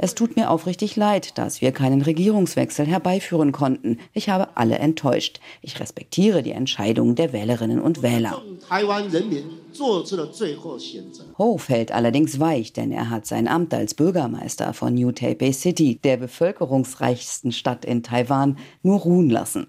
Es 0.00 0.14
tut 0.14 0.36
mir 0.36 0.50
aufrichtig 0.50 0.94
leid, 0.94 1.38
dass 1.38 1.60
wir 1.60 1.72
keinen 1.72 2.02
Regierungswechsel 2.02 2.86
herbeiführen 2.86 3.50
konnten. 3.50 3.98
Ich 4.12 4.28
habe 4.28 4.56
alle 4.56 4.78
enttäuscht. 4.78 5.40
Ich 5.62 5.80
respektiere 5.80 6.42
die 6.42 6.52
Entscheidung 6.52 6.97
der 7.14 7.32
Wählerinnen 7.32 7.80
und 7.80 8.02
Wähler. 8.02 8.42
Ho 11.38 11.58
fällt 11.58 11.92
allerdings 11.92 12.40
weich, 12.40 12.72
denn 12.72 12.92
er 12.92 13.10
hat 13.10 13.26
sein 13.26 13.48
Amt 13.48 13.72
als 13.72 13.94
Bürgermeister 13.94 14.72
von 14.72 14.94
New 14.94 15.12
Taipei 15.12 15.52
City, 15.52 16.00
der 16.02 16.16
bevölkerungsreichsten 16.16 17.52
Stadt 17.52 17.84
in 17.84 18.02
Taiwan, 18.02 18.58
nur 18.82 19.00
ruhen 19.00 19.30
lassen. 19.30 19.68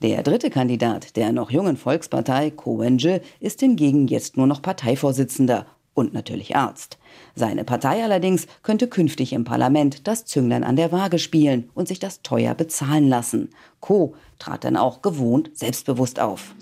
Der 0.00 0.22
dritte 0.22 0.50
Kandidat 0.50 1.16
der 1.16 1.32
noch 1.32 1.50
jungen 1.50 1.76
Volkspartei, 1.76 2.50
Ko 2.50 2.78
Wen-je, 2.78 3.20
ist 3.40 3.60
hingegen 3.60 4.06
jetzt 4.06 4.36
nur 4.36 4.46
noch 4.46 4.62
Parteivorsitzender 4.62 5.66
und 5.98 6.14
natürlich 6.14 6.54
Arzt. 6.54 6.96
Seine 7.34 7.64
Partei 7.64 8.04
allerdings 8.04 8.46
könnte 8.62 8.86
künftig 8.86 9.32
im 9.32 9.42
Parlament 9.42 10.06
das 10.06 10.24
Zünglein 10.24 10.62
an 10.62 10.76
der 10.76 10.92
Waage 10.92 11.18
spielen 11.18 11.70
und 11.74 11.88
sich 11.88 11.98
das 11.98 12.22
teuer 12.22 12.54
bezahlen 12.54 13.08
lassen. 13.08 13.50
Co 13.80 14.14
trat 14.38 14.62
dann 14.62 14.76
auch 14.76 15.02
gewohnt 15.02 15.50
selbstbewusst 15.54 16.20
auf. 16.20 16.54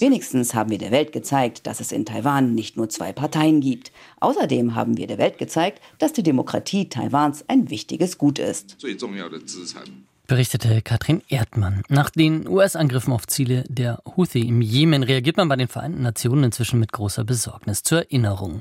Wenigstens 0.00 0.54
haben 0.54 0.70
wir 0.70 0.78
der 0.78 0.90
Welt 0.90 1.12
gezeigt, 1.12 1.68
dass 1.68 1.78
es 1.78 1.92
in 1.92 2.04
Taiwan 2.04 2.54
nicht 2.54 2.76
nur 2.76 2.88
zwei 2.88 3.12
Parteien 3.12 3.60
gibt. 3.60 3.92
Außerdem 4.18 4.74
haben 4.74 4.96
wir 4.96 5.06
der 5.06 5.18
Welt 5.18 5.38
gezeigt, 5.38 5.80
dass 6.00 6.12
die 6.12 6.24
Demokratie 6.24 6.88
Taiwans 6.88 7.44
ein 7.48 7.70
wichtiges 7.70 8.18
Gut 8.18 8.40
ist 8.40 8.76
berichtete 10.32 10.80
Katrin 10.80 11.20
Erdmann. 11.28 11.82
Nach 11.90 12.08
den 12.08 12.48
US-Angriffen 12.48 13.12
auf 13.12 13.26
Ziele 13.26 13.64
der 13.68 14.02
Houthi 14.16 14.40
im 14.48 14.62
Jemen 14.62 15.02
reagiert 15.02 15.36
man 15.36 15.46
bei 15.46 15.56
den 15.56 15.68
Vereinten 15.68 16.00
Nationen 16.00 16.44
inzwischen 16.44 16.80
mit 16.80 16.90
großer 16.90 17.22
Besorgnis. 17.22 17.82
Zur 17.82 17.98
Erinnerung, 17.98 18.60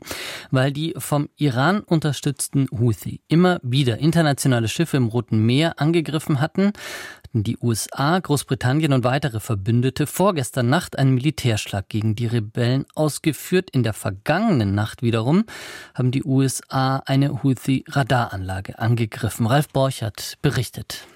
weil 0.49 0.73
die 0.73 0.93
vom 0.97 1.29
Iran 1.37 1.79
unterstützten 1.79 2.67
Houthi 2.77 3.21
immer 3.29 3.61
wieder 3.63 3.99
internationale 3.99 4.67
Schiffe 4.67 4.97
im 4.97 5.07
Roten 5.07 5.45
Meer 5.45 5.79
angegriffen 5.79 6.41
hatten, 6.41 6.73
hatten 7.23 7.43
die 7.43 7.57
USA, 7.61 8.19
Großbritannien 8.19 8.91
und 8.91 9.05
weitere 9.05 9.39
Verbündete 9.39 10.07
vorgestern 10.07 10.67
Nacht 10.67 10.99
einen 10.99 11.13
Militärschlag 11.13 11.87
gegen 11.87 12.15
die 12.15 12.27
Rebellen 12.27 12.85
ausgeführt. 12.95 13.69
In 13.69 13.83
der 13.83 13.93
vergangenen 13.93 14.75
Nacht 14.75 15.03
wiederum 15.03 15.45
haben 15.93 16.11
die 16.11 16.25
USA 16.25 16.97
eine 17.05 17.43
Houthi-Radaranlage 17.43 18.77
angegriffen. 18.77 19.47
Ralf 19.47 19.69
Borchert 19.69 20.37
berichtet. 20.41 21.07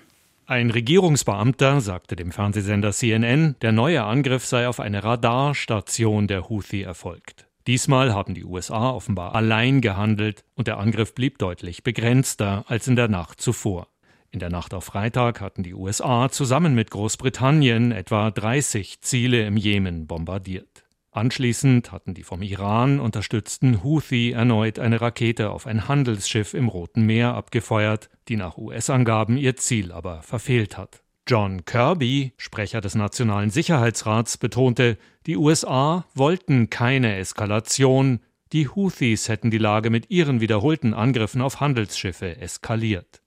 Ein 0.47 0.69
Regierungsbeamter 0.69 1.81
sagte 1.81 2.15
dem 2.15 2.31
Fernsehsender 2.31 2.91
CNN, 2.91 3.55
der 3.63 3.71
neue 3.71 4.03
Angriff 4.03 4.45
sei 4.45 4.67
auf 4.67 4.79
eine 4.79 5.03
Radarstation 5.03 6.27
der 6.27 6.49
Houthi 6.49 6.83
erfolgt. 6.83 7.47
Diesmal 7.65 8.13
haben 8.13 8.35
die 8.35 8.45
USA 8.45 8.91
offenbar 8.91 9.33
allein 9.33 9.81
gehandelt 9.81 10.43
und 10.53 10.67
der 10.67 10.77
Angriff 10.77 11.15
blieb 11.15 11.39
deutlich 11.39 11.81
begrenzter 11.81 12.63
als 12.67 12.87
in 12.87 12.95
der 12.95 13.07
Nacht 13.07 13.41
zuvor. 13.41 13.87
In 14.29 14.37
der 14.37 14.51
Nacht 14.51 14.75
auf 14.75 14.83
Freitag 14.83 15.41
hatten 15.41 15.63
die 15.63 15.73
USA 15.73 16.29
zusammen 16.29 16.75
mit 16.75 16.91
Großbritannien 16.91 17.91
etwa 17.91 18.29
30 18.29 19.01
Ziele 19.01 19.47
im 19.47 19.57
Jemen 19.57 20.05
bombardiert. 20.05 20.84
Anschließend 21.15 21.93
hatten 21.93 22.13
die 22.13 22.23
vom 22.23 22.41
Iran 22.41 22.99
unterstützten 22.99 23.85
Houthi 23.85 24.33
erneut 24.33 24.79
eine 24.79 24.99
Rakete 24.99 25.49
auf 25.49 25.65
ein 25.65 25.87
Handelsschiff 25.87 26.53
im 26.53 26.67
Roten 26.67 27.05
Meer 27.05 27.35
abgefeuert, 27.35 28.09
die 28.27 28.35
nach 28.35 28.57
US-Angaben 28.57 29.37
ihr 29.37 29.55
Ziel 29.55 29.93
aber 29.93 30.23
verfehlt 30.23 30.77
hat. 30.77 31.03
John 31.25 31.63
Kirby, 31.63 32.33
Sprecher 32.35 32.81
des 32.81 32.95
Nationalen 32.95 33.49
Sicherheitsrats, 33.49 34.37
betonte, 34.37 34.97
die 35.25 35.37
USA 35.37 36.03
wollten 36.15 36.69
keine 36.69 37.15
Eskalation, 37.15 38.19
die 38.55 38.69
Houthis 38.69 39.27
hätten 39.27 39.51
die 39.51 39.57
Lage 39.57 39.89
mit 39.89 40.09
ihren 40.09 40.39
wiederholten 40.39 40.93
Angriffen 40.93 41.41
auf 41.41 41.59
Handelsschiffe 41.59 42.37
eskaliert. 42.39 43.21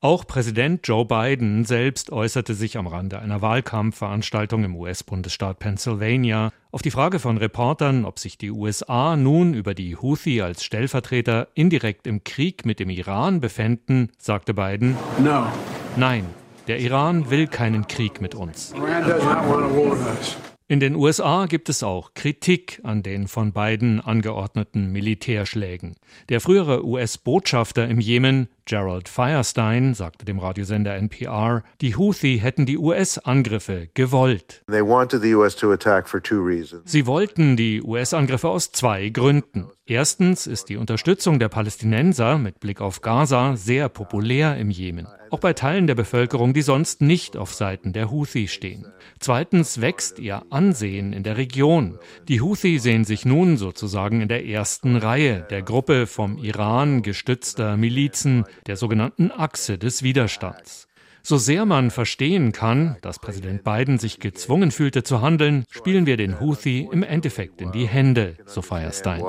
Auch 0.00 0.26
Präsident 0.26 0.88
Joe 0.88 1.04
Biden 1.04 1.64
selbst 1.64 2.10
äußerte 2.10 2.54
sich 2.54 2.76
am 2.76 2.88
Rande 2.88 3.20
einer 3.20 3.42
Wahlkampfveranstaltung 3.42 4.64
im 4.64 4.74
US-Bundesstaat 4.74 5.60
Pennsylvania 5.60 6.50
auf 6.72 6.82
die 6.82 6.90
Frage 6.90 7.20
von 7.20 7.36
Reportern, 7.38 8.04
ob 8.04 8.18
sich 8.18 8.38
die 8.38 8.50
USA 8.50 9.14
nun 9.14 9.54
über 9.54 9.74
die 9.74 9.94
Houthi 9.96 10.42
als 10.42 10.64
Stellvertreter 10.64 11.46
indirekt 11.54 12.08
im 12.08 12.24
Krieg 12.24 12.66
mit 12.66 12.80
dem 12.80 12.90
Iran 12.90 13.38
befänden, 13.38 14.10
sagte 14.18 14.52
Biden: 14.52 14.96
no. 15.22 15.46
Nein, 15.94 16.24
der 16.66 16.80
Iran 16.80 17.30
will 17.30 17.46
keinen 17.46 17.86
Krieg 17.86 18.20
mit 18.20 18.34
uns. 18.34 18.74
In 20.74 20.80
den 20.80 20.96
USA 20.96 21.46
gibt 21.46 21.68
es 21.68 21.84
auch 21.84 22.14
Kritik 22.14 22.80
an 22.82 23.04
den 23.04 23.28
von 23.28 23.52
beiden 23.52 24.00
angeordneten 24.00 24.90
Militärschlägen. 24.90 25.94
Der 26.30 26.40
frühere 26.40 26.84
US-Botschafter 26.84 27.86
im 27.86 28.00
Jemen, 28.00 28.48
Gerald 28.66 29.10
Firestein, 29.10 29.92
sagte 29.92 30.24
dem 30.24 30.38
Radiosender 30.38 30.94
NPR, 30.94 31.62
die 31.82 31.96
Houthi 31.96 32.38
hätten 32.38 32.64
die 32.64 32.78
US-Angriffe 32.78 33.88
gewollt. 33.92 34.62
Sie 36.84 37.06
wollten 37.06 37.56
die 37.56 37.82
US-Angriffe 37.82 38.48
aus 38.48 38.72
zwei 38.72 39.10
Gründen. 39.10 39.68
Erstens 39.86 40.46
ist 40.46 40.70
die 40.70 40.78
Unterstützung 40.78 41.38
der 41.38 41.50
Palästinenser 41.50 42.38
mit 42.38 42.58
Blick 42.58 42.80
auf 42.80 43.02
Gaza 43.02 43.54
sehr 43.54 43.90
populär 43.90 44.56
im 44.56 44.70
Jemen, 44.70 45.06
auch 45.28 45.40
bei 45.40 45.52
Teilen 45.52 45.86
der 45.86 45.94
Bevölkerung, 45.94 46.54
die 46.54 46.62
sonst 46.62 47.02
nicht 47.02 47.36
auf 47.36 47.52
Seiten 47.52 47.92
der 47.92 48.10
Houthi 48.10 48.48
stehen. 48.48 48.86
Zweitens 49.18 49.82
wächst 49.82 50.18
ihr 50.18 50.42
Ansehen 50.48 51.12
in 51.12 51.22
der 51.22 51.36
Region. 51.36 51.98
Die 52.28 52.40
Houthi 52.40 52.78
sehen 52.78 53.04
sich 53.04 53.26
nun 53.26 53.58
sozusagen 53.58 54.22
in 54.22 54.28
der 54.28 54.46
ersten 54.46 54.96
Reihe 54.96 55.46
der 55.50 55.60
Gruppe 55.60 56.06
vom 56.06 56.38
Iran 56.38 57.02
gestützter 57.02 57.76
Milizen, 57.76 58.46
der 58.66 58.76
sogenannten 58.76 59.30
Achse 59.30 59.78
des 59.78 60.02
Widerstands. 60.02 60.88
So 61.26 61.38
sehr 61.38 61.64
man 61.64 61.90
verstehen 61.90 62.52
kann, 62.52 62.98
dass 63.00 63.18
Präsident 63.18 63.64
Biden 63.64 63.98
sich 63.98 64.20
gezwungen 64.20 64.70
fühlte 64.70 65.02
zu 65.02 65.22
handeln, 65.22 65.64
spielen 65.70 66.04
wir 66.04 66.18
den 66.18 66.38
Houthi 66.38 66.86
im 66.92 67.02
Endeffekt 67.02 67.62
in 67.62 67.72
die 67.72 67.88
Hände, 67.88 68.36
so 68.44 68.60
Feierstein. 68.60 69.22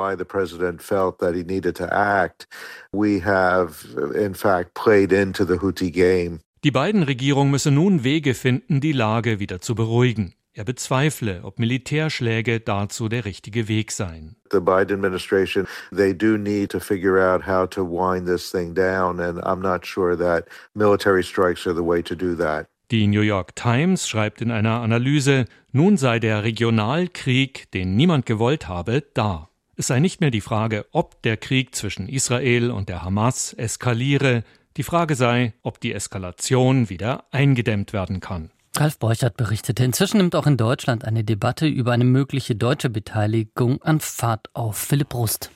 Die 6.65 6.71
beiden 6.71 7.03
Regierungen 7.03 7.51
müssen 7.51 7.75
nun 7.75 8.03
Wege 8.03 8.33
finden, 8.33 8.81
die 8.81 8.91
Lage 8.91 9.39
wieder 9.39 9.61
zu 9.61 9.73
beruhigen. 9.75 10.33
Er 10.57 10.63
bezweifle, 10.63 11.41
ob 11.43 11.59
Militärschläge 11.59 12.61
dazu 12.61 13.09
der 13.09 13.25
richtige 13.25 13.67
Weg 13.67 13.91
seien. 13.91 14.37
The 14.51 14.61
Biden 14.61 14.93
administration, 14.93 15.67
they 15.93 16.17
do 16.17 16.37
need 16.37 16.71
to 16.71 16.79
figure 16.79 17.19
out 17.19 17.45
how 17.45 17.69
to 17.69 17.83
wind 17.83 18.25
this 18.25 18.51
thing 18.51 18.73
down 18.73 19.19
and 19.19 19.37
I'm 19.39 19.59
not 19.59 19.85
sure 19.85 20.17
that 20.17 20.45
military 20.73 21.23
strikes 21.23 21.67
are 21.67 21.75
the 21.75 21.85
way 21.85 22.01
to 22.03 22.15
do 22.15 22.37
that. 22.37 22.67
Die 22.89 23.05
New 23.05 23.19
York 23.19 23.53
Times 23.57 24.07
schreibt 24.07 24.41
in 24.41 24.49
einer 24.49 24.79
Analyse, 24.79 25.43
nun 25.73 25.97
sei 25.97 26.19
der 26.19 26.45
Regionalkrieg, 26.45 27.69
den 27.71 27.97
niemand 27.97 28.25
gewollt 28.25 28.69
habe, 28.69 29.03
da. 29.13 29.49
Es 29.75 29.87
sei 29.87 29.99
nicht 29.99 30.21
mehr 30.21 30.31
die 30.31 30.39
Frage, 30.39 30.85
ob 30.93 31.21
der 31.23 31.35
Krieg 31.35 31.75
zwischen 31.75 32.07
Israel 32.07 32.71
und 32.71 32.87
der 32.87 33.03
Hamas 33.03 33.51
eskaliere, 33.51 34.45
die 34.77 34.83
Frage 34.83 35.15
sei, 35.15 35.53
ob 35.63 35.81
die 35.81 35.93
Eskalation 35.93 36.89
wieder 36.89 37.25
eingedämmt 37.31 37.91
werden 37.91 38.21
kann. 38.21 38.51
Ralf 38.79 38.99
Borchert 38.99 39.37
berichtete, 39.37 39.83
inzwischen 39.83 40.17
nimmt 40.17 40.35
auch 40.35 40.47
in 40.47 40.57
Deutschland 40.57 41.05
eine 41.05 41.23
Debatte 41.23 41.67
über 41.67 41.93
eine 41.93 42.03
mögliche 42.03 42.55
deutsche 42.55 42.89
Beteiligung 42.89 43.81
an 43.81 43.99
Fahrt 43.99 44.49
auf. 44.53 44.77
Philipp 44.77 45.09
Brust. 45.09 45.49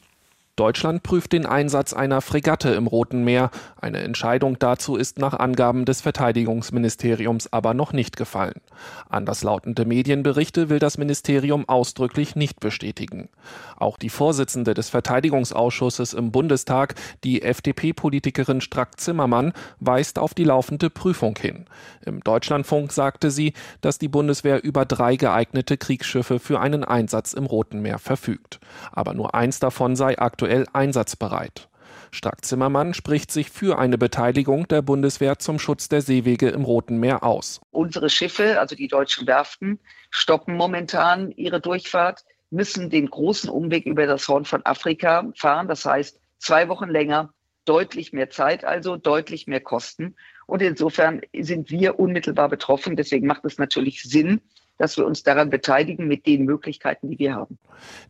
Deutschland 0.60 1.04
prüft 1.04 1.32
den 1.32 1.46
Einsatz 1.46 1.94
einer 1.94 2.20
Fregatte 2.20 2.72
im 2.72 2.86
Roten 2.86 3.24
Meer. 3.24 3.50
Eine 3.80 4.00
Entscheidung 4.00 4.60
dazu 4.60 4.98
ist 4.98 5.18
nach 5.18 5.34
Angaben 5.34 5.86
des 5.86 6.02
Verteidigungsministeriums 6.02 7.54
aber 7.54 7.74
noch 7.74 7.94
nicht 7.94 8.18
gefallen. 8.18 8.60
Anderslautende 9.08 9.86
Medienberichte 9.86 10.68
will 10.68 10.80
das 10.80 10.98
Ministerium 10.98 11.70
ausdrücklich 11.70 12.36
nicht 12.36 12.60
bestätigen. 12.60 13.30
Auch 13.78 13.98
die 13.98 14.10
Vorsitzende 14.10 14.74
des 14.74 14.90
Verteidigungsausschusses 14.90 16.14
im 16.14 16.32
Bundestag, 16.32 16.96
die 17.24 17.42
FDP-Politikerin 17.42 18.60
Strack-Zimmermann, 18.60 19.54
weist 19.80 20.20
auf 20.20 20.34
die 20.34 20.44
laufende 20.44 20.90
Prüfung 20.90 21.38
hin. 21.40 21.68
Im 22.06 22.20
Deutschlandfunk 22.20 22.92
sagte 22.92 23.32
sie, 23.32 23.54
dass 23.80 23.98
die 23.98 24.10
Bundeswehr 24.10 24.62
über 24.62 24.84
drei 24.84 25.16
geeignete 25.16 25.78
Kriegsschiffe 25.78 26.38
für 26.40 26.60
einen 26.60 26.84
Einsatz 26.84 27.32
im 27.32 27.46
Roten 27.46 27.82
Meer 27.82 27.98
verfügt. 27.98 28.60
Aber 28.92 29.14
nur 29.14 29.34
eins 29.34 29.60
davon 29.60 29.96
sei 29.96 30.20
aktuell 30.20 30.49
einsatzbereit. 30.74 31.70
Strack-Zimmermann 32.12 32.94
spricht 32.94 33.32
sich 33.32 33.50
für 33.50 33.78
eine 33.78 33.98
Beteiligung 33.98 34.68
der 34.68 34.82
Bundeswehr 34.82 35.40
zum 35.40 35.60
Schutz 35.60 35.90
der 35.90 36.02
Seewege 36.02 36.50
im 36.50 36.64
Roten 36.64 36.98
Meer 36.98 37.24
aus. 37.24 37.62
Unsere 37.72 38.10
Schiffe, 38.10 38.60
also 38.60 38.76
die 38.76 38.88
deutschen 38.88 39.28
Werften, 39.28 39.80
stoppen 40.10 40.56
momentan 40.56 41.32
ihre 41.32 41.62
Durchfahrt, 41.62 42.26
müssen 42.50 42.90
den 42.90 43.10
großen 43.10 43.50
Umweg 43.50 43.86
über 43.86 44.08
das 44.08 44.28
Horn 44.28 44.46
von 44.46 44.66
Afrika 44.66 45.32
fahren. 45.36 45.68
Das 45.68 45.86
heißt, 45.86 46.20
zwei 46.40 46.68
Wochen 46.68 46.90
länger, 46.90 47.32
deutlich 47.66 48.12
mehr 48.12 48.32
Zeit, 48.32 48.66
also 48.66 48.98
deutlich 48.98 49.46
mehr 49.46 49.62
Kosten. 49.62 50.16
Und 50.48 50.64
insofern 50.64 51.22
sind 51.40 51.70
wir 51.70 52.00
unmittelbar 52.00 52.50
betroffen. 52.50 52.96
Deswegen 52.96 53.28
macht 53.28 53.46
es 53.46 53.60
natürlich 53.60 54.02
Sinn, 54.02 54.42
dass 54.80 54.98
wir 54.98 55.06
uns 55.06 55.22
daran 55.22 55.52
beteiligen 55.52 56.08
mit 56.08 56.26
den 56.26 56.46
Möglichkeiten, 56.46 57.10
die 57.10 57.20
wir 57.20 57.36
haben. 57.36 57.60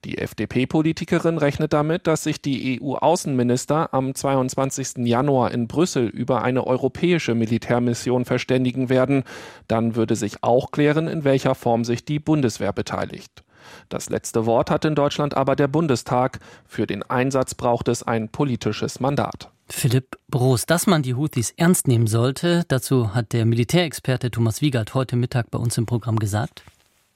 Die 0.06 0.18
FDP-Politikerin 0.18 1.38
rechnet 1.38 1.74
damit, 1.74 2.08
dass 2.08 2.24
sich 2.24 2.42
die 2.42 2.80
EU-Außenminister 2.82 3.94
am 3.94 4.16
22. 4.16 5.06
Januar 5.06 5.52
in 5.52 5.68
Brüssel 5.68 6.08
über 6.08 6.44
eine 6.44 6.66
europäische 6.66 7.36
Militärmission 7.36 8.24
verständigen 8.24 8.90
werden. 8.90 9.24
Dann 9.68 9.96
würde 9.96 10.16
sich 10.16 10.44
auch 10.44 10.72
klären, 10.72 11.08
in 11.08 11.24
welcher 11.24 11.56
Form 11.56 11.84
sich 11.84 12.06
die 12.06 12.20
Bundeswehr 12.20 12.72
beteiligt. 12.72 13.44
Das 13.90 14.10
letzte 14.10 14.46
Wort 14.46 14.70
hat 14.70 14.86
in 14.86 14.96
Deutschland 14.96 15.36
aber 15.36 15.56
der 15.56 15.68
Bundestag. 15.68 16.40
Für 16.66 16.86
den 16.86 17.04
Einsatz 17.04 17.56
braucht 17.56 17.88
es 17.88 18.04
ein 18.04 18.30
politisches 18.30 19.00
Mandat. 19.00 19.52
Philipp 19.74 20.18
Broos, 20.28 20.66
dass 20.66 20.88
man 20.88 21.04
die 21.04 21.16
Houthis 21.16 21.54
ernst 21.58 21.88
nehmen 21.88 22.08
sollte, 22.08 22.66
dazu 22.68 23.14
hat 23.14 23.34
der 23.34 23.46
Militärexperte 23.46 24.32
Thomas 24.32 24.62
Wiegald 24.62 24.94
heute 24.94 25.16
Mittag 25.16 25.52
bei 25.52 25.60
uns 25.60 25.78
im 25.78 25.86
Programm 25.86 26.20
gesagt. 26.20 26.64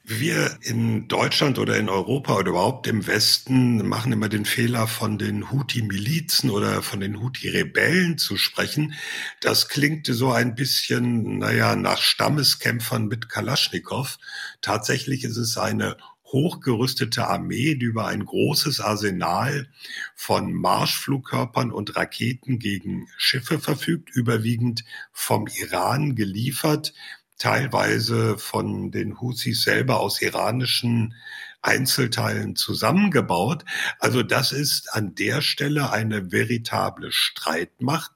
Wir 0.06 0.58
in 0.64 1.08
Deutschland 1.08 1.58
oder 1.60 1.78
in 1.78 1.88
Europa 1.88 2.36
oder 2.36 2.50
überhaupt 2.50 2.88
im 2.88 3.08
Westen 3.08 3.88
machen 3.88 4.12
immer 4.12 4.28
den 4.28 4.44
Fehler, 4.44 4.86
von 4.86 5.18
den 5.18 5.50
Houthi-Milizen 5.50 6.50
oder 6.50 6.82
von 6.82 7.00
den 7.00 7.22
Houthi-Rebellen 7.22 8.18
zu 8.18 8.36
sprechen. 8.36 8.96
Das 9.40 9.70
klingt 9.70 10.08
so 10.08 10.34
ein 10.34 10.56
bisschen, 10.56 11.40
naja, 11.40 11.78
nach 11.78 12.02
Stammeskämpfern 12.02 13.08
mit 13.08 13.30
Kalaschnikow. 13.30 14.18
Tatsächlich 14.60 15.24
ist 15.24 15.38
es 15.38 15.58
eine 15.58 15.96
hochgerüstete 16.34 17.28
Armee, 17.28 17.76
die 17.76 17.86
über 17.86 18.08
ein 18.08 18.26
großes 18.26 18.82
Arsenal 18.82 19.70
von 20.16 20.52
Marschflugkörpern 20.54 21.72
und 21.72 21.96
Raketen 21.96 22.60
gegen 22.60 23.08
Schiffe 23.18 23.60
verfügt, 23.60 24.10
überwiegend 24.10 24.84
vom 25.14 25.48
Iran 25.48 26.16
geliefert, 26.16 26.94
teilweise 27.38 28.38
von 28.38 28.92
den 28.92 29.22
Houthis 29.22 29.62
selber 29.62 30.00
aus 30.00 30.22
iranischen 30.22 31.14
Einzelteilen 31.62 32.56
zusammengebaut. 32.56 33.64
Also 34.00 34.22
das 34.22 34.52
ist 34.52 34.94
an 34.94 35.16
der 35.16 35.42
Stelle 35.42 35.92
eine 35.92 36.32
veritable 36.32 37.12
Streitmacht, 37.12 38.12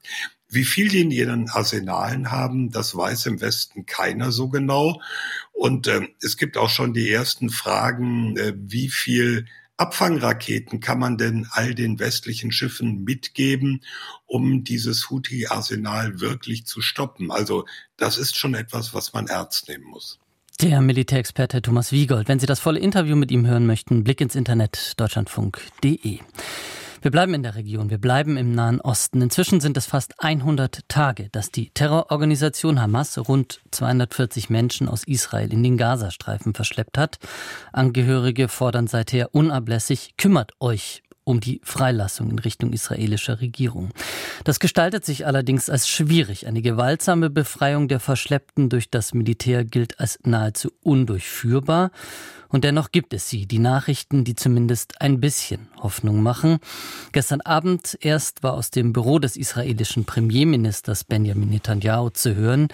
wie 0.50 0.64
viel 0.64 0.90
die 0.90 1.02
in 1.02 1.12
ihren 1.12 1.50
Arsenalen 1.50 2.32
haben, 2.32 2.72
das 2.72 2.96
weiß 2.96 3.26
im 3.26 3.42
Westen 3.42 3.86
keiner 3.86 4.32
so 4.32 4.48
genau. 4.50 5.02
Und 5.52 5.88
äh, 5.88 6.08
es 6.22 6.38
gibt 6.38 6.58
auch 6.58 6.70
schon 6.70 6.94
die 6.94 7.10
ersten 7.10 7.50
Fragen, 7.50 8.38
äh, 8.38 8.54
wie 8.56 8.90
viel 8.90 9.46
Abfangraketen 9.78 10.80
kann 10.80 11.00
man 11.00 11.18
denn 11.18 11.48
all 11.52 11.76
den 11.76 12.00
westlichen 12.00 12.52
Schiffen 12.52 13.04
mitgeben, 13.04 13.84
um 14.26 14.64
dieses 14.64 15.10
Houthi-Arsenal 15.10 16.20
wirklich 16.20 16.66
zu 16.66 16.82
stoppen? 16.82 17.32
Also 17.32 17.66
das 17.96 18.18
ist 18.18 18.36
schon 18.36 18.56
etwas, 18.56 18.94
was 18.94 19.14
man 19.14 19.28
ernst 19.28 19.70
nehmen 19.70 19.86
muss. 19.86 20.20
Der 20.60 20.82
Militärexperte 20.82 21.62
Thomas 21.62 21.92
Wiegold. 21.92 22.28
Wenn 22.28 22.40
Sie 22.40 22.48
das 22.48 22.60
volle 22.60 22.80
Interview 22.80 23.16
mit 23.16 23.30
ihm 23.30 23.46
hören 23.46 23.68
möchten, 23.68 24.04
Blick 24.04 24.22
ins 24.22 24.34
Internet 24.34 24.94
deutschlandfunk.de. 24.98 26.20
Wir 27.02 27.12
bleiben 27.12 27.34
in 27.34 27.44
der 27.44 27.56
Region, 27.56 27.90
wir 27.90 28.00
bleiben 28.00 28.38
im 28.38 28.54
Nahen 28.54 28.82
Osten. 28.82 29.22
Inzwischen 29.22 29.60
sind 29.60 29.78
es 29.78 29.86
fast 29.86 30.16
100 30.24 30.88
Tage, 30.88 31.30
dass 31.30 31.52
die 31.52 31.70
Terrororganisation 31.70 32.82
Hamas 32.82 33.18
rund 33.18 33.62
240 33.72 34.50
Menschen 34.50 34.90
aus 34.90 35.04
Israel 35.06 35.54
in 35.54 35.62
den 35.62 35.78
Gazastreifen 35.78 36.54
verschleppt 36.54 36.98
hat. 36.98 37.20
Angehörige 37.72 38.48
fordern 38.48 38.88
seither 38.88 39.36
unablässig, 39.36 40.16
kümmert 40.18 40.54
euch 40.60 41.04
um 41.28 41.42
die 41.42 41.60
Freilassung 41.64 42.32
in 42.32 42.40
Richtung 42.40 42.72
israelischer 42.72 43.42
Regierung. 43.42 43.90
Das 44.46 44.60
gestaltet 44.60 45.04
sich 45.06 45.28
allerdings 45.28 45.70
als 45.70 45.88
schwierig. 45.90 46.48
Eine 46.48 46.62
gewaltsame 46.62 47.30
Befreiung 47.30 47.90
der 47.90 48.00
Verschleppten 48.00 48.70
durch 48.70 48.90
das 48.90 49.14
Militär 49.14 49.66
gilt 49.66 50.00
als 50.00 50.20
nahezu 50.24 50.72
undurchführbar. 50.84 51.92
Und 52.50 52.64
dennoch 52.64 52.92
gibt 52.92 53.14
es 53.14 53.30
sie, 53.30 53.46
die 53.46 53.60
Nachrichten, 53.60 54.24
die 54.24 54.36
zumindest 54.36 55.02
ein 55.02 55.20
bisschen 55.20 55.68
Hoffnung 55.82 56.24
machen. 56.24 56.60
Gestern 57.12 57.42
Abend 57.42 57.98
erst 58.02 58.44
war 58.44 58.54
aus 58.54 58.72
dem 58.72 58.94
Büro 58.94 59.20
des 59.20 59.36
israelischen 59.36 60.06
Premierministers 60.06 61.04
Benjamin 61.04 61.50
Netanyahu 61.50 62.10
zu 62.10 62.36
hören, 62.36 62.70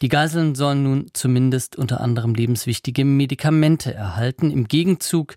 die 0.00 0.08
Geiseln 0.08 0.54
sollen 0.54 0.84
nun 0.84 1.06
zumindest 1.12 1.74
unter 1.74 2.00
anderem 2.00 2.34
lebenswichtige 2.34 3.04
Medikamente 3.04 3.92
erhalten. 3.92 4.52
Im 4.52 4.68
Gegenzug 4.68 5.34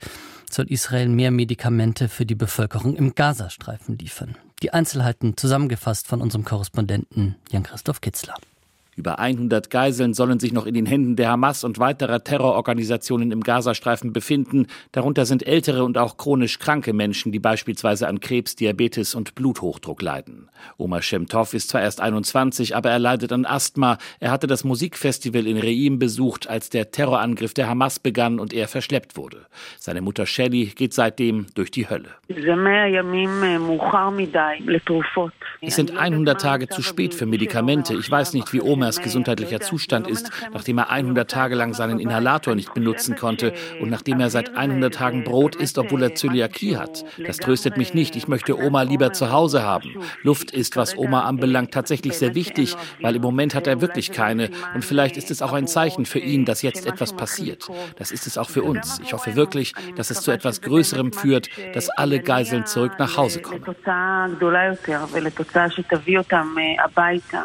soll 0.52 0.72
Israel 0.72 1.10
mehr 1.10 1.32
Medikamente 1.32 2.10
für 2.10 2.28
die 2.28 2.36
Bevölkerung 2.36 2.96
im 2.96 3.16
Gazastreifen 3.16 3.98
liefern. 3.98 4.38
Die 4.62 4.72
Einzelheiten 4.72 5.36
zusammengefasst 5.36 6.08
von 6.08 6.22
unserem 6.22 6.46
Korrespondenten 6.46 7.38
Jan-Christoph 7.52 8.02
Kitzler. 8.02 8.36
Über 9.02 9.18
100 9.18 9.72
Geiseln 9.72 10.14
sollen 10.14 10.40
sich 10.40 10.54
noch 10.54 10.68
in 10.68 10.76
den 10.76 10.86
Händen 10.86 11.16
der 11.16 11.32
Hamas 11.32 11.64
und 11.64 11.80
weiterer 11.80 12.24
Terrororganisationen 12.24 13.32
im 13.32 13.42
Gazastreifen 13.42 14.14
befinden. 14.14 14.68
Darunter 14.92 15.26
sind 15.26 15.48
ältere 15.48 15.84
und 15.84 15.98
auch 15.98 16.18
chronisch 16.18 16.60
kranke 16.60 16.94
Menschen, 16.94 17.32
die 17.32 17.40
beispielsweise 17.40 18.08
an 18.08 18.20
Krebs, 18.20 18.56
Diabetes 18.56 19.16
und 19.16 19.34
Bluthochdruck 19.34 20.04
leiden. 20.04 20.50
Omar 20.78 21.02
Shemtov 21.02 21.56
ist 21.56 21.70
zwar 21.70 21.82
erst 21.82 22.00
21, 22.00 22.76
aber 22.76 22.92
er 22.92 23.00
leidet 23.00 23.32
an 23.32 23.48
Asthma. 23.48 23.98
Er 24.20 24.30
hatte 24.30 24.46
das 24.46 24.64
Musikfestival 24.64 25.48
in 25.48 25.58
Reim 25.58 25.98
besucht, 25.98 26.48
als 26.48 26.70
der 26.70 26.92
Terrorangriff 26.92 27.56
der 27.56 27.68
Hamas 27.68 27.98
begann 27.98 28.40
und 28.40 28.54
er 28.54 28.68
verschleppt 28.68 29.18
wurde. 29.18 29.48
Seine 29.80 30.02
Mutter 30.02 30.28
Shelly 30.28 30.66
geht 30.66 30.94
seitdem 30.94 31.48
durch 31.56 31.72
die 31.72 31.90
Hölle. 31.90 32.10
Es 35.64 35.76
sind 35.76 35.98
100 35.98 36.42
Tage 36.42 36.70
zu 36.70 36.84
spät 36.84 37.16
für 37.16 37.26
Medikamente. 37.26 37.96
Ich 37.96 38.12
weiß 38.12 38.34
nicht, 38.34 38.54
wie 38.54 38.62
Omar 38.62 38.91
Omers 38.92 39.02
gesundheitlicher 39.02 39.62
Zustand 39.62 40.08
ist, 40.08 40.30
nachdem 40.54 40.78
er 40.78 40.90
100 40.90 41.30
Tage 41.30 41.56
lang 41.56 41.74
seinen 41.74 42.00
Inhalator 42.00 42.56
nicht 42.56 42.74
benutzen 42.74 43.16
konnte 43.16 43.54
und 43.80 43.90
nachdem 43.90 44.20
er 44.20 44.30
seit 44.30 44.56
100 44.56 44.94
Tagen 44.94 45.24
Brot 45.24 45.56
isst, 45.56 45.78
obwohl 45.78 46.04
er 46.04 46.16
Zöliakie 46.16 46.76
hat. 46.76 47.06
Das 47.26 47.38
tröstet 47.38 47.78
mich 47.78 47.94
nicht. 47.94 48.16
Ich 48.16 48.28
möchte 48.28 48.58
Oma 48.58 48.82
lieber 48.82 49.14
zu 49.14 49.32
Hause 49.32 49.64
haben. 49.64 49.96
Luft 50.24 50.52
ist, 50.52 50.76
was 50.76 50.98
Oma 50.98 51.22
anbelangt, 51.22 51.72
tatsächlich 51.74 52.18
sehr 52.18 52.36
wichtig, 52.36 52.76
weil 53.02 53.16
im 53.16 53.22
Moment 53.22 53.56
hat 53.56 53.68
er 53.68 53.80
wirklich 53.80 54.12
keine. 54.12 54.50
Und 54.74 54.84
vielleicht 54.84 55.16
ist 55.16 55.32
es 55.32 55.42
auch 55.42 55.54
ein 55.54 55.68
Zeichen 55.68 56.06
für 56.06 56.20
ihn, 56.20 56.44
dass 56.44 56.62
jetzt 56.62 56.86
etwas 56.86 57.14
passiert. 57.14 57.70
Das 57.98 58.12
ist 58.12 58.28
es 58.28 58.38
auch 58.38 58.50
für 58.50 58.64
uns. 58.64 59.00
Ich 59.04 59.14
hoffe 59.14 59.36
wirklich, 59.36 59.74
dass 59.96 60.10
es 60.10 60.22
zu 60.22 60.32
etwas 60.32 60.62
Größerem 60.62 61.14
führt, 61.14 61.50
dass 61.74 61.90
alle 61.90 62.20
Geiseln 62.20 62.66
zurück 62.66 62.94
nach 63.00 63.16
Hause 63.16 63.42
kommen. 63.42 63.64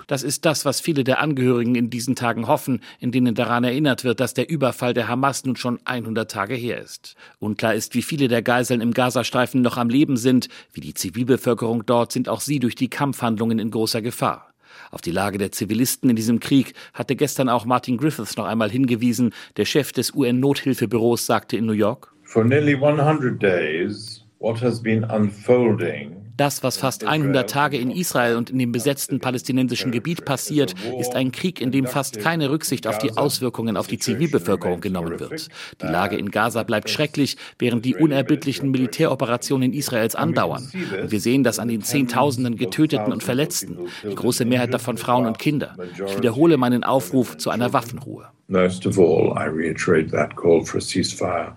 Das 0.07 0.23
ist 0.23 0.45
das, 0.45 0.65
was 0.65 0.81
viele 0.81 1.05
der 1.05 1.21
Angehörigen 1.27 1.75
in 1.75 1.91
diesen 1.91 2.15
Tagen 2.15 2.47
hoffen, 2.47 2.81
in 3.01 3.11
denen 3.11 3.35
daran 3.35 3.65
erinnert 3.65 4.05
wird, 4.05 4.21
dass 4.21 4.33
der 4.33 4.49
Überfall 4.49 4.95
der 4.95 5.09
Hamas 5.09 5.45
nun 5.45 5.57
schon 5.57 5.81
100 5.85 6.31
Tage 6.31 6.55
her 6.55 6.81
ist. 6.81 7.17
Unklar 7.41 7.75
ist, 7.75 7.97
wie 7.97 8.03
viele 8.03 8.29
der 8.29 8.43
Geiseln 8.43 8.81
im 8.81 8.95
Gazastreifen 8.95 9.61
noch 9.61 9.77
am 9.77 9.89
Leben 9.89 10.17
sind. 10.17 10.49
Wie 10.73 10.81
die 10.81 10.95
Zivilbevölkerung 10.95 11.85
dort 11.85 12.13
sind 12.13 12.29
auch 12.29 12.41
sie 12.41 12.61
durch 12.61 12.77
die 12.77 12.89
Kampfhandlungen 12.89 13.59
in 13.59 13.73
großer 13.73 14.03
Gefahr. 14.03 14.53
Auf 14.93 15.01
die 15.01 15.11
Lage 15.11 15.39
der 15.39 15.51
Zivilisten 15.51 16.11
in 16.11 16.17
diesem 16.17 16.39
Krieg 16.39 16.75
hatte 16.95 17.17
gestern 17.17 17.49
auch 17.49 17.65
Martin 17.65 17.97
Griffiths 17.97 18.37
noch 18.37 18.47
einmal 18.47 18.71
hingewiesen. 18.71 19.33
Der 19.57 19.65
Chef 19.65 19.91
des 19.91 20.15
UN-Nothilfebüros 20.15 21.27
sagte 21.27 21.57
in 21.57 21.67
New 21.67 21.73
York, 21.73 22.13
For 22.23 22.45
nearly 22.45 22.75
100 22.75 23.43
days, 23.43 24.25
what 24.39 24.61
has 24.63 24.81
been 24.81 25.03
unfolding 25.03 26.26
das, 26.37 26.63
was 26.63 26.77
fast 26.77 27.05
100 27.05 27.49
Tage 27.49 27.79
in 27.79 27.91
Israel 27.91 28.37
und 28.37 28.51
in 28.51 28.59
dem 28.59 28.73
besetzten 28.73 29.21
palästinensischen 29.21 29.91
Gebiet 29.93 30.25
passiert, 30.25 30.75
ist 31.01 31.15
ein 31.15 31.33
Krieg, 31.33 31.61
in 31.61 31.71
dem 31.71 31.87
fast 31.87 32.19
keine 32.21 32.51
Rücksicht 32.51 32.87
auf 32.87 32.99
die 32.99 33.17
Auswirkungen 33.17 33.77
auf 33.77 33.87
die 33.87 33.99
Zivilbevölkerung 33.99 34.81
genommen 34.81 35.19
wird. 35.19 35.49
Die 35.81 35.87
Lage 35.87 36.17
in 36.17 36.31
Gaza 36.31 36.63
bleibt 36.63 36.91
schrecklich, 36.91 37.37
während 37.59 37.85
die 37.85 37.95
unerbittlichen 37.95 38.71
Militäroperationen 38.71 39.73
Israels 39.73 40.15
andauern. 40.15 40.71
Und 41.03 41.11
wir 41.11 41.21
sehen 41.21 41.43
das 41.43 41.59
an 41.59 41.69
den18.000 41.69 42.57
Getöteten 42.57 43.13
und 43.13 43.23
Verletzten, 43.23 43.79
die 44.03 44.15
große 44.15 44.45
Mehrheit 44.45 44.75
davon 44.75 44.99
Frauen 44.99 45.27
und 45.27 45.39
Kinder. 45.39 45.77
Ich 46.07 46.17
wiederhole 46.17 46.57
meinen 46.57 46.85
Aufruf 46.85 47.37
zu 47.39 47.51
einer 47.51 47.73
Waffenruhe. 47.73 48.29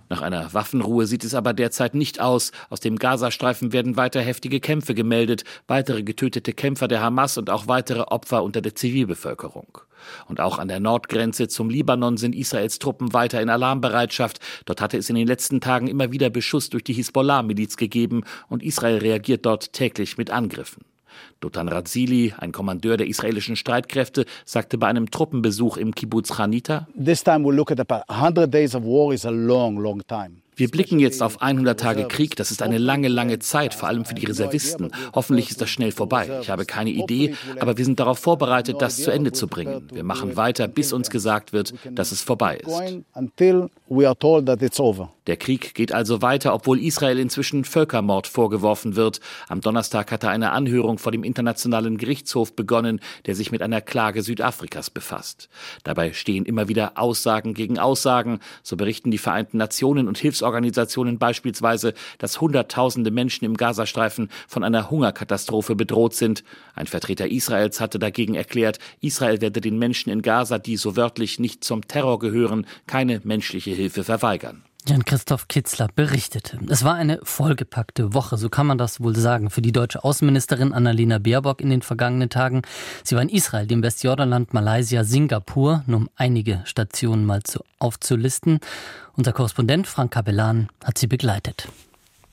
Nach 0.10 0.24
einer 0.24 0.52
Waffenruhe 0.56 1.06
sieht 1.06 1.24
es 1.24 1.36
aber 1.36 1.54
derzeit 1.54 1.94
nicht 1.94 2.20
aus. 2.20 2.52
Aus 2.72 2.80
dem 2.80 2.96
Gazastreifen 2.98 3.74
werden 3.74 3.96
weiter 3.96 4.22
heftige 4.22 4.60
Kämpfe 4.60 4.96
gemeldet, 4.96 5.44
weitere 5.68 6.02
getötete 6.02 6.52
Kämpfer 6.52 6.88
der 6.88 7.02
Hamas 7.02 7.38
und 7.38 7.52
auch 7.52 7.68
weitere 7.68 8.02
Opfer 8.02 8.44
unter 8.44 8.62
der 8.62 8.74
Zivilbevölkerung. 8.74 9.78
Und 10.28 10.40
auch 10.40 10.58
an 10.58 10.68
der 10.68 10.80
Nordgrenze 10.80 11.48
zum 11.48 11.70
Libanon 11.70 12.18
sind 12.18 12.34
Israels 12.34 12.80
Truppen 12.80 13.14
weiter 13.14 13.40
in 13.40 13.50
Alarmbereitschaft. 13.50 14.40
Dort 14.66 14.82
hatte 14.82 14.98
es 14.98 15.10
in 15.10 15.16
den 15.16 15.28
letzten 15.28 15.62
Tagen 15.62 15.88
immer 15.88 16.12
wieder 16.12 16.32
Beschuss 16.32 16.72
durch 16.72 16.84
die 16.84 16.94
Hisbollah-Miliz 16.94 17.78
gegeben 17.78 18.24
und 18.48 18.64
Israel 18.64 18.98
reagiert 18.98 19.46
dort 19.46 19.74
täglich 19.74 20.18
mit 20.18 20.32
Angriffen. 20.32 20.89
Dotan 21.40 21.70
Razili, 21.70 22.34
ein 22.38 22.52
Kommandeur 22.52 22.98
der 22.98 23.08
israelischen 23.08 23.56
Streitkräfte, 23.56 24.26
sagte 24.46 24.78
bei 24.78 24.88
einem 24.88 25.10
Truppenbesuch 25.10 25.78
im 25.78 25.96
Kibbutz 25.96 26.36
Chanita, 26.36 26.88
This 27.02 27.24
time 27.24 27.46
we 27.46 27.54
look 27.54 27.72
at 27.72 27.80
100 28.10 28.54
days 28.54 28.76
of 28.76 28.84
war 28.84 29.14
is 29.14 29.26
a 29.26 29.30
long, 29.30 29.78
long 29.78 30.02
time. 30.06 30.42
Wir 30.60 30.70
blicken 30.70 31.00
jetzt 31.00 31.24
auf 31.24 31.42
100 31.42 31.80
Tage 31.80 32.06
Krieg. 32.10 32.36
Das 32.36 32.52
ist 32.52 32.62
eine 32.62 32.78
lange, 32.78 33.08
lange 33.08 33.40
Zeit, 33.40 33.74
vor 33.74 33.88
allem 33.88 34.04
für 34.04 34.14
die 34.14 34.26
Reservisten. 34.26 34.92
Hoffentlich 35.14 35.52
ist 35.52 35.62
das 35.62 35.70
schnell 35.70 35.94
vorbei. 35.94 36.30
Ich 36.42 36.50
habe 36.50 36.66
keine 36.66 36.90
Idee, 36.90 37.34
aber 37.62 37.78
wir 37.78 37.86
sind 37.86 38.02
darauf 38.02 38.20
vorbereitet, 38.20 38.76
das 38.82 38.98
zu 38.98 39.10
Ende 39.10 39.32
zu 39.32 39.48
bringen. 39.48 39.88
Wir 39.94 40.04
machen 40.04 40.36
weiter, 40.36 40.68
bis 40.68 40.92
uns 40.92 41.10
gesagt 41.10 41.54
wird, 41.54 41.74
dass 41.92 42.12
es 42.12 42.22
vorbei 42.22 42.58
ist. 42.58 42.70
Der 45.28 45.38
Krieg 45.38 45.76
geht 45.76 45.94
also 45.94 46.22
weiter, 46.22 46.54
obwohl 46.54 46.80
Israel 46.80 47.20
inzwischen 47.20 47.64
Völkermord 47.64 48.28
vorgeworfen 48.28 48.96
wird. 48.96 49.22
Am 49.48 49.62
Donnerstag 49.62 50.12
hatte 50.12 50.28
eine 50.28 50.52
Anhörung 50.52 50.98
vor 50.98 51.12
dem 51.12 51.24
Internationalen 51.24 51.98
Gerichtshof 51.98 52.54
begonnen, 52.54 53.00
der 53.28 53.36
sich 53.36 53.52
mit 53.52 53.62
einer 53.62 53.80
Klage 53.80 54.24
Südafrikas 54.24 54.90
befasst. 54.90 55.48
Dabei 55.84 56.14
stehen 56.14 56.46
immer 56.46 56.68
wieder 56.68 56.94
Aussagen 56.96 57.54
gegen 57.54 57.80
Aussagen. 57.80 58.40
So 58.64 58.76
berichten 58.76 59.12
die 59.12 59.18
Vereinten 59.20 59.58
Nationen 59.58 60.08
und 60.08 60.18
Hilfsorganisationen 60.18 60.49
Hilfsorganisationen 60.50 61.20
beispielsweise, 61.20 61.94
dass 62.18 62.42
Hunderttausende 62.42 63.12
Menschen 63.12 63.46
im 63.46 63.56
Gazastreifen 63.56 64.30
von 64.48 64.64
einer 64.64 64.90
Hungerkatastrophe 64.90 65.76
bedroht 65.76 66.16
sind. 66.16 66.44
Ein 66.76 66.88
Vertreter 66.88 67.30
Israels 67.30 67.80
hatte 67.80 68.00
dagegen 68.00 68.36
erklärt, 68.36 68.80
Israel 69.02 69.42
werde 69.42 69.62
den 69.62 69.78
Menschen 69.78 70.10
in 70.12 70.22
Gaza, 70.22 70.58
die 70.58 70.78
so 70.78 70.96
wörtlich 70.96 71.40
nicht 71.40 71.64
zum 71.64 71.88
Terror 71.88 72.20
gehören, 72.20 72.66
keine 72.88 73.22
menschliche 73.24 73.72
Hilfe 73.72 74.04
verweigern. 74.04 74.64
Jan-Christoph 74.88 75.48
Kitzler 75.48 75.88
berichtete. 75.94 76.58
Es 76.70 76.84
war 76.84 76.96
eine 76.96 77.20
vollgepackte 77.24 78.14
Woche, 78.14 78.38
so 78.38 78.50
kann 78.50 78.66
man 78.66 78.78
das 78.78 79.02
wohl 79.02 79.16
sagen, 79.16 79.50
für 79.50 79.62
die 79.62 79.72
deutsche 79.72 80.04
Außenministerin 80.04 80.74
Annalena 80.74 81.20
Baerbock 81.20 81.62
in 81.62 81.70
den 81.70 81.82
vergangenen 81.82 82.30
Tagen. 82.30 82.62
Sie 83.04 83.16
war 83.16 83.22
in 83.22 83.30
Israel, 83.30 83.68
dem 83.68 83.84
Westjordanland, 83.84 84.54
Malaysia, 84.54 85.04
Singapur, 85.04 85.84
nur 85.86 86.00
um 86.00 86.10
einige 86.16 86.62
Stationen 86.66 87.26
mal 87.26 87.44
zu, 87.44 87.60
aufzulisten. 87.78 88.60
Unser 89.16 89.34
Korrespondent 89.34 89.86
Frank 89.86 90.12
Kapellan 90.12 90.70
hat 90.84 90.98
sie 90.98 91.08
begleitet. 91.08 91.68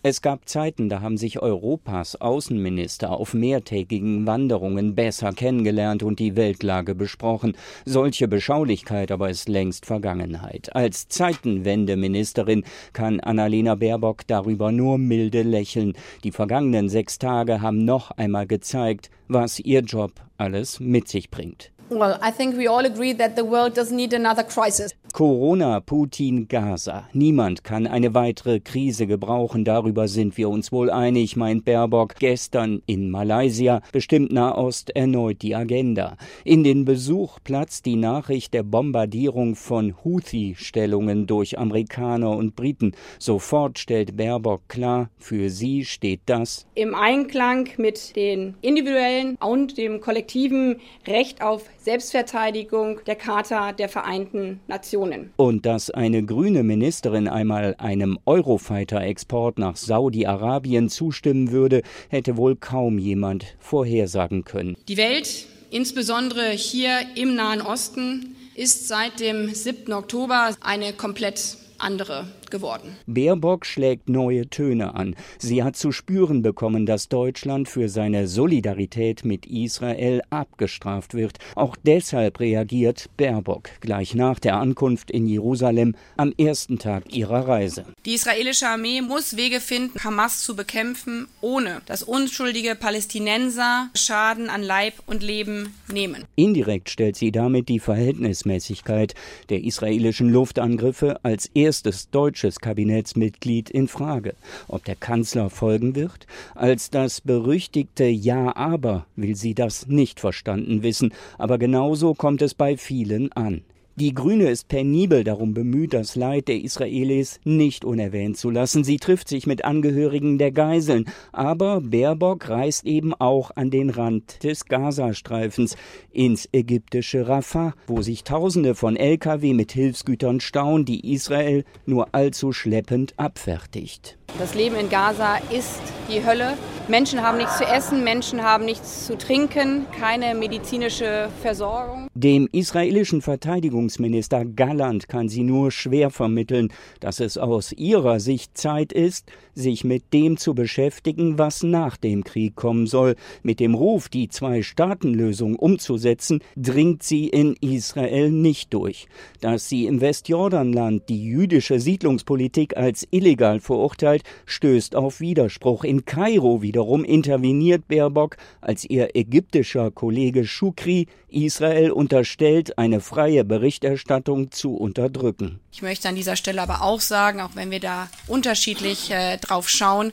Es 0.09 0.23
gab 0.23 0.49
Zeiten, 0.49 0.89
da 0.89 1.01
haben 1.01 1.17
sich 1.17 1.43
Europas 1.43 2.15
Außenminister 2.15 3.11
auf 3.11 3.35
mehrtägigen 3.35 4.25
Wanderungen 4.25 4.95
besser 4.95 5.33
kennengelernt 5.33 6.05
und 6.05 6.21
die 6.21 6.37
Weltlage 6.37 6.95
besprochen. 6.95 7.57
Solche 7.85 8.29
Beschaulichkeit 8.29 9.11
aber 9.11 9.31
ist 9.31 9.49
längst 9.49 9.85
Vergangenheit. 9.85 10.77
Als 10.77 11.09
Zeitenwendeministerin 11.09 12.63
kann 12.93 13.19
Annalena 13.19 13.75
Baerbock 13.75 14.25
darüber 14.29 14.71
nur 14.71 14.97
milde 14.97 15.43
lächeln. 15.43 15.95
Die 16.23 16.31
vergangenen 16.31 16.89
sechs 16.89 17.19
Tage 17.19 17.61
haben 17.61 17.85
noch 17.85 18.13
einmal 18.13 18.47
gezeigt, 18.47 19.11
was 19.27 19.59
ihr 19.59 19.81
Job 19.81 20.13
alles 20.39 20.79
mit 20.79 21.09
sich 21.09 21.33
bringt. 21.33 21.73
Well, 21.89 22.17
I 22.21 22.31
think 22.31 22.57
we 22.57 22.69
agree 22.69 23.15
that 23.15 23.37
the 23.37 23.45
world 23.45 23.77
doesn't 23.77 23.97
need 23.97 24.15
another 24.15 24.45
crisis. 24.45 24.93
Corona, 25.17 25.81
Putin, 25.81 26.47
Gaza. 26.47 27.09
Niemand 27.15 27.65
kann 27.65 27.87
eine 27.87 28.13
weitere 28.13 28.61
Krise 28.61 29.07
gebrauchen. 29.07 29.65
Darüber 29.65 30.09
sind 30.09 30.37
wir 30.37 30.51
uns 30.51 30.73
wohl 30.73 30.91
einig, 30.91 31.37
meint 31.37 31.65
Baerbock. 31.65 32.17
Gestern 32.17 32.83
in 32.85 33.11
Malaysia 33.11 33.81
bestimmt 33.93 34.31
Nahost 34.31 34.95
erneut 34.95 35.41
die 35.41 35.55
Agenda. 35.55 36.19
In 36.45 36.65
den 36.65 36.85
Besuch 36.85 37.39
platzt 37.43 37.87
die 37.87 37.97
Nachricht 37.97 38.53
der 38.53 38.63
Bombardierung 38.63 39.55
von 39.55 39.95
Houthi-Stellungen 40.05 41.27
durch 41.27 41.59
Amerikaner 41.59 42.37
und 42.37 42.55
Briten. 42.55 42.93
Sofort 43.19 43.79
stellt 43.79 44.19
Baerbock 44.19 44.69
klar, 44.69 45.09
für 45.17 45.49
sie 45.49 45.87
steht 45.87 46.21
das 46.27 46.67
im 46.75 46.95
Einklang 46.95 47.71
mit 47.79 48.17
den 48.17 48.55
individuellen 48.61 49.37
und 49.37 49.79
dem 49.79 50.03
kollektiven 50.03 50.77
Recht 51.07 51.41
auf 51.41 51.65
Selbstverteidigung 51.79 53.01
der 53.07 53.17
Charta 53.17 53.73
der 53.73 53.89
Vereinten 53.89 54.61
Nationen. 54.67 55.06
Und 55.37 55.67
dass 55.67 55.91
eine 55.91 56.25
grüne 56.25 56.63
Ministerin 56.63 57.29
einmal 57.29 57.75
einem 57.79 58.19
Eurofighter-Export 58.27 59.59
nach 59.59 59.77
Saudi-Arabien 59.77 60.89
zustimmen 60.89 61.51
würde, 61.51 61.83
hätte 62.09 62.37
wohl 62.37 62.57
kaum 62.57 62.99
jemand 62.99 63.47
vorhersagen 63.59 64.45
können. 64.45 64.77
Die 64.89 64.97
Welt, 64.97 65.47
insbesondere 65.71 66.51
hier 66.51 66.99
im 67.17 67.35
Nahen 67.35 67.61
Osten, 67.61 68.37
ist 68.55 68.89
seit 68.89 69.21
dem 69.21 69.53
7. 69.53 69.93
Oktober 69.93 70.57
eine 70.61 70.93
komplett 70.93 71.59
andere 71.79 72.27
geworden. 72.51 72.97
Baerbock 73.07 73.67
schlägt 73.67 74.09
neue 74.09 74.49
Töne 74.49 74.95
an. 74.95 75.17
Sie 75.39 75.63
hat 75.63 75.77
zu 75.77 75.93
spüren 75.93 76.43
bekommen, 76.43 76.87
dass 76.87 77.09
Deutschland 77.09 77.69
für 77.69 77.89
seine 77.89 78.29
Solidarität 78.29 79.25
mit 79.25 79.47
Israel 79.47 80.23
abgestraft 80.31 81.15
wird. 81.15 81.39
Auch 81.55 81.77
deshalb 81.83 82.41
reagiert 82.41 83.09
Baerbock 83.17 83.69
gleich 83.81 84.15
nach 84.15 84.39
der 84.39 84.57
Ankunft 84.57 85.11
in 85.11 85.27
Jerusalem 85.27 85.95
am 86.17 86.33
ersten 86.39 86.79
Tag 86.79 87.13
ihrer 87.13 87.49
Reise. 87.49 87.85
Die 88.05 88.15
israelische 88.15 88.69
Armee 88.69 89.03
muss 89.03 89.37
Wege 89.37 89.61
finden, 89.61 90.03
Hamas 90.05 90.43
zu 90.43 90.55
bekämpfen, 90.55 91.27
ohne 91.41 91.83
dass 91.87 92.03
unschuldige 92.03 92.75
Palästinenser 92.75 93.91
Schaden 93.95 94.49
an 94.49 94.63
Leib 94.63 94.95
und 95.07 95.23
Leben 95.23 95.75
nehmen. 95.93 96.25
Indirekt 96.37 96.91
stellt 96.91 97.17
sie 97.17 97.33
damit 97.33 97.69
die 97.69 97.81
Verhältnismäßigkeit 97.81 99.15
der 99.49 99.65
israelischen 99.65 100.31
Luftangriffe 100.31 101.19
als 101.25 101.47
erstes 101.55 102.11
deutsches 102.11 102.36
deutsches 102.37 102.61
Kabinettsmitglied 102.61 103.71
in 103.71 103.89
Frage. 103.89 104.35
Ob 104.69 104.85
der 104.85 104.95
Kanzler 104.95 105.49
folgen 105.49 105.95
wird? 105.95 106.27
Als 106.55 106.91
das 106.91 107.23
berüchtigte 107.23 108.05
Ja, 108.05 108.55
aber 108.55 109.07
will 109.17 109.35
sie 109.35 109.55
das 109.55 109.87
nicht 109.87 110.21
verstanden 110.21 110.83
wissen, 110.83 111.15
aber 111.39 111.57
genauso 111.57 112.13
kommt 112.13 112.43
es 112.43 112.53
bei 112.53 112.77
vielen 112.77 113.33
an. 113.33 113.63
Die 113.99 114.13
Grüne 114.13 114.51
ist 114.51 114.69
penibel 114.69 115.25
darum 115.25 115.55
bemüht, 115.55 115.95
das 115.95 116.17
Leid 116.17 116.49
der 116.49 116.61
Israelis 116.61 117.41
nicht 117.45 117.83
unerwähnt 117.83 118.37
zu 118.37 118.51
lassen. 118.51 118.85
Sie 118.85 118.99
trifft 118.99 119.27
sich 119.27 119.47
mit 119.47 119.65
Angehörigen 119.65 120.37
der 120.37 120.53
Geiseln. 120.53 121.07
Aber 121.33 121.81
Baerbock 121.81 122.51
reist 122.51 122.85
eben 122.85 123.15
auch 123.15 123.53
an 123.57 123.71
den 123.71 123.89
Rand 123.89 124.45
des 124.45 124.67
Gazastreifens, 124.67 125.77
ins 126.13 126.47
ägyptische 126.53 127.27
Rafah, 127.27 127.73
wo 127.87 128.03
sich 128.03 128.23
Tausende 128.23 128.75
von 128.75 128.97
Lkw 128.97 129.55
mit 129.55 129.73
Hilfsgütern 129.73 130.41
stauen, 130.41 130.85
die 130.85 131.15
Israel 131.15 131.65
nur 131.87 132.15
allzu 132.15 132.53
schleppend 132.53 133.15
abfertigt. 133.17 134.19
Das 134.39 134.55
Leben 134.55 134.77
in 134.77 134.89
Gaza 134.91 135.37
ist 135.51 135.81
die 136.11 136.25
Hölle. 136.25 136.57
Menschen 136.89 137.21
haben 137.21 137.39
nichts 137.39 137.59
zu 137.59 137.65
essen, 137.65 138.05
Menschen 138.05 138.45
haben 138.45 138.65
nichts 138.65 139.07
zu 139.07 139.19
trinken, 139.19 139.87
keine 139.99 140.37
medizinische 140.37 141.29
Versorgung. 141.43 142.07
Dem 142.15 142.49
israelischen 142.53 143.23
Verteidigungsminister 143.23 144.45
Galland 144.45 145.09
kann 145.09 145.29
sie 145.29 145.43
nur 145.43 145.73
schwer 145.73 146.11
vermitteln, 146.11 146.73
dass 147.01 147.19
es 147.19 147.39
aus 147.39 147.73
ihrer 147.73 148.21
Sicht 148.21 148.57
Zeit 148.57 148.93
ist, 148.93 149.27
sich 149.55 149.83
mit 149.83 150.13
dem 150.13 150.37
zu 150.37 150.55
beschäftigen, 150.55 151.39
was 151.39 151.65
nach 151.65 151.97
dem 151.97 152.23
Krieg 152.23 152.55
kommen 152.55 152.87
soll. 152.87 153.17
Mit 153.43 153.59
dem 153.59 153.75
Ruf, 153.75 154.09
die 154.09 154.29
Zwei-Staaten-Lösung 154.29 155.57
umzusetzen, 155.57 156.41
dringt 156.57 157.03
sie 157.03 157.27
in 157.27 157.57
Israel 157.61 158.31
nicht 158.31 158.73
durch. 158.73 159.09
Dass 159.41 159.69
sie 159.69 159.87
im 159.87 160.01
Westjordanland 160.01 161.09
die 161.09 161.25
jüdische 161.25 161.81
Siedlungspolitik 161.81 162.77
als 162.77 163.09
illegal 163.11 163.59
verurteilt, 163.59 164.16
stößt 164.45 164.97
auf 164.97 165.21
Widerspruch. 165.21 165.85
In 165.85 166.05
Kairo 166.05 166.63
wiederum 166.63 167.05
interveniert 167.05 167.89
Baerbock, 167.89 168.37
als 168.61 168.85
ihr 168.85 169.15
ägyptischer 169.15 169.91
Kollege 169.91 170.45
Shukri 170.45 171.07
Israel 171.29 171.91
unterstellt, 171.91 172.79
eine 172.79 173.01
freie 173.01 173.45
Berichterstattung 173.45 174.51
zu 174.51 174.75
unterdrücken. 174.75 175.61
Ich 175.73 175.83
möchte 175.83 176.09
an 176.09 176.15
dieser 176.15 176.37
Stelle 176.37 176.63
aber 176.63 176.83
auch 176.83 177.01
sagen, 177.01 177.41
auch 177.41 177.55
wenn 177.55 177.71
wir 177.71 177.81
da 177.81 178.09
unterschiedlich 178.27 179.11
äh, 179.11 179.37
drauf 179.39 179.69
schauen, 179.69 180.13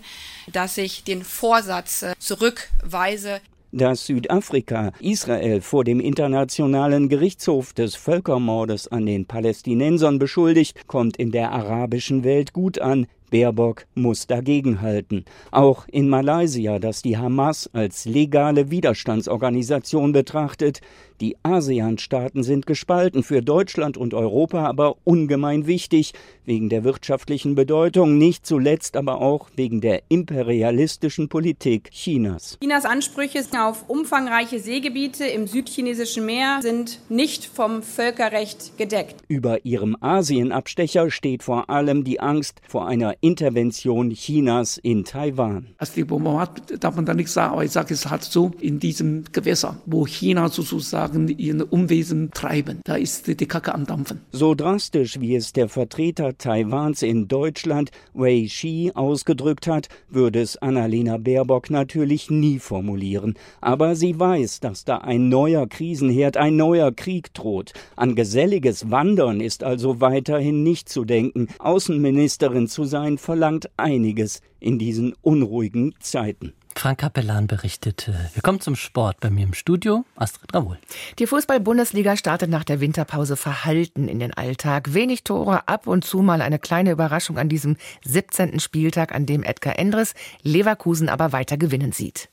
dass 0.52 0.78
ich 0.78 1.04
den 1.04 1.24
Vorsatz 1.24 2.04
äh, 2.04 2.14
zurückweise, 2.20 3.40
dass 3.74 4.06
Südafrika 4.06 4.92
Israel 5.00 5.62
vor 5.62 5.84
dem 5.84 6.00
Internationalen 6.00 7.10
Gerichtshof 7.10 7.74
des 7.74 7.96
Völkermordes 7.96 8.88
an 8.88 9.08
den 9.08 9.26
Palästinensern 9.26 10.20
beschuldigt, 10.20 10.88
kommt 10.88 11.18
in 11.18 11.32
der 11.32 11.52
arabischen 11.52 12.24
Welt 12.24 12.54
gut 12.54 12.80
an. 12.80 13.08
Baerbock 13.34 13.88
muss 13.96 14.28
dagegenhalten. 14.28 15.26
Auch 15.50 15.88
in 15.92 16.08
Malaysia, 16.08 16.78
das 16.78 17.02
die 17.02 17.18
Hamas 17.18 17.68
als 17.74 18.06
legale 18.06 18.70
Widerstandsorganisation 18.70 20.12
betrachtet, 20.12 20.82
die 21.20 21.38
ASEAN-Staaten 21.42 22.44
sind 22.44 22.66
gespalten, 22.66 23.24
für 23.24 23.42
Deutschland 23.42 23.98
und 23.98 24.14
Europa 24.14 24.66
aber 24.66 24.98
ungemein 25.04 25.68
wichtig, 25.68 26.14
wegen 26.44 26.70
der 26.70 26.84
wirtschaftlichen 26.84 27.56
Bedeutung, 27.56 28.18
nicht 28.18 28.46
zuletzt 28.46 28.98
aber 28.98 29.22
auch 29.22 29.50
wegen 29.56 29.80
der 29.80 30.04
imperialistischen 30.10 31.30
Politik 31.30 31.90
Chinas. 31.92 32.58
Chinas 32.62 32.86
Ansprüche 32.86 33.40
auf 33.58 33.90
umfangreiche 33.90 34.60
Seegebiete 34.60 35.26
im 35.26 35.48
südchinesischen 35.48 36.26
Meer 36.26 36.60
sind 36.62 37.00
nicht 37.10 37.46
vom 37.46 37.84
Völkerrecht 37.84 38.78
gedeckt. 38.78 39.16
Über 39.28 39.64
ihrem 39.66 39.96
Asienabstecher 40.02 41.10
steht 41.10 41.42
vor 41.42 41.70
allem 41.70 42.04
die 42.04 42.20
Angst 42.20 42.60
vor 42.68 42.88
einer 42.88 43.16
Intervention 43.24 44.10
Chinas 44.10 44.78
in 44.78 45.06
Taiwan. 45.06 45.68
Als 45.78 45.94
Diplomat 45.94 46.84
darf 46.84 46.98
man 46.98 47.06
da 47.06 47.14
nichts 47.14 47.34
sagen, 47.34 47.54
aber 47.54 47.64
ich 47.64 47.72
sage 47.72 47.94
es 47.94 48.10
halt 48.10 48.24
so, 48.24 48.52
in 48.60 48.82
diesem 48.82 49.24
Gewässer, 49.32 49.78
wo 49.86 50.06
China 50.06 50.50
sozusagen 50.50 51.30
ihren 51.30 51.62
Umwesen 51.62 52.32
treiben, 52.34 52.82
da 52.84 52.96
ist 52.96 53.28
die 53.28 53.46
Kacke 53.46 53.74
am 53.74 53.86
Dampfen. 53.86 54.20
So 54.34 54.56
drastisch, 54.56 55.22
wie 55.22 55.38
es 55.38 55.54
der 55.54 55.70
Vertreter 55.70 56.38
Taiwans 56.38 57.02
in 57.02 57.30
Deutschland, 57.30 57.92
Wei 58.14 58.48
Shi, 58.50 58.92
ausgedrückt 58.94 59.68
hat, 59.68 59.88
würde 60.10 60.42
es 60.42 60.58
Annalena 60.58 61.16
Baerbock 61.18 61.70
natürlich 61.70 62.30
nie 62.30 62.60
formulieren. 62.60 63.36
Aber 63.62 63.96
sie 63.96 64.20
weiß, 64.20 64.60
dass 64.60 64.84
da 64.84 64.98
ein 64.98 65.30
neuer 65.30 65.66
Krisenherd, 65.68 66.36
ein 66.36 66.58
neuer 66.58 66.92
Krieg 66.92 67.34
droht. 67.34 67.72
An 67.96 68.16
geselliges 68.16 68.92
Wandern 68.92 69.40
ist 69.40 69.64
also 69.64 70.02
weiterhin 70.02 70.62
nicht 70.64 70.90
zu 70.90 71.06
denken. 71.06 71.48
Außenministerin 71.60 72.68
zu 72.68 72.84
sein 72.84 73.13
verlangt 73.18 73.70
einiges 73.78 74.42
in 74.60 74.80
diesen 74.80 75.14
unruhigen 75.22 75.96
Zeiten. 76.00 76.54
Frank 76.76 77.00
Kapellan 77.00 77.48
berichtete. 77.48 78.14
Wir 78.34 78.42
kommen 78.42 78.60
zum 78.60 78.76
Sport. 78.76 79.20
Bei 79.20 79.30
mir 79.30 79.44
im 79.44 79.54
Studio 79.54 80.06
Astrid 80.16 80.54
Raoul. 80.54 80.78
Die 81.20 81.28
Fußball-Bundesliga 81.28 82.18
startet 82.18 82.50
nach 82.50 82.64
der 82.64 82.82
Winterpause 82.82 83.38
verhalten 83.38 84.08
in 84.08 84.20
den 84.20 84.34
Alltag. 84.34 84.94
Wenig 84.94 85.24
Tore, 85.24 85.68
ab 85.68 85.88
und 85.88 86.04
zu 86.04 86.22
mal 86.22 86.42
eine 86.42 86.60
kleine 86.60 86.92
Überraschung 86.92 87.38
an 87.38 87.48
diesem 87.48 87.78
17. 88.06 88.60
Spieltag, 88.60 89.14
an 89.14 89.26
dem 89.26 89.44
Edgar 89.44 89.78
Endres 89.78 90.14
Leverkusen 90.42 91.10
aber 91.10 91.32
weiter 91.32 91.58
gewinnen 91.58 91.92
sieht. 91.92 92.30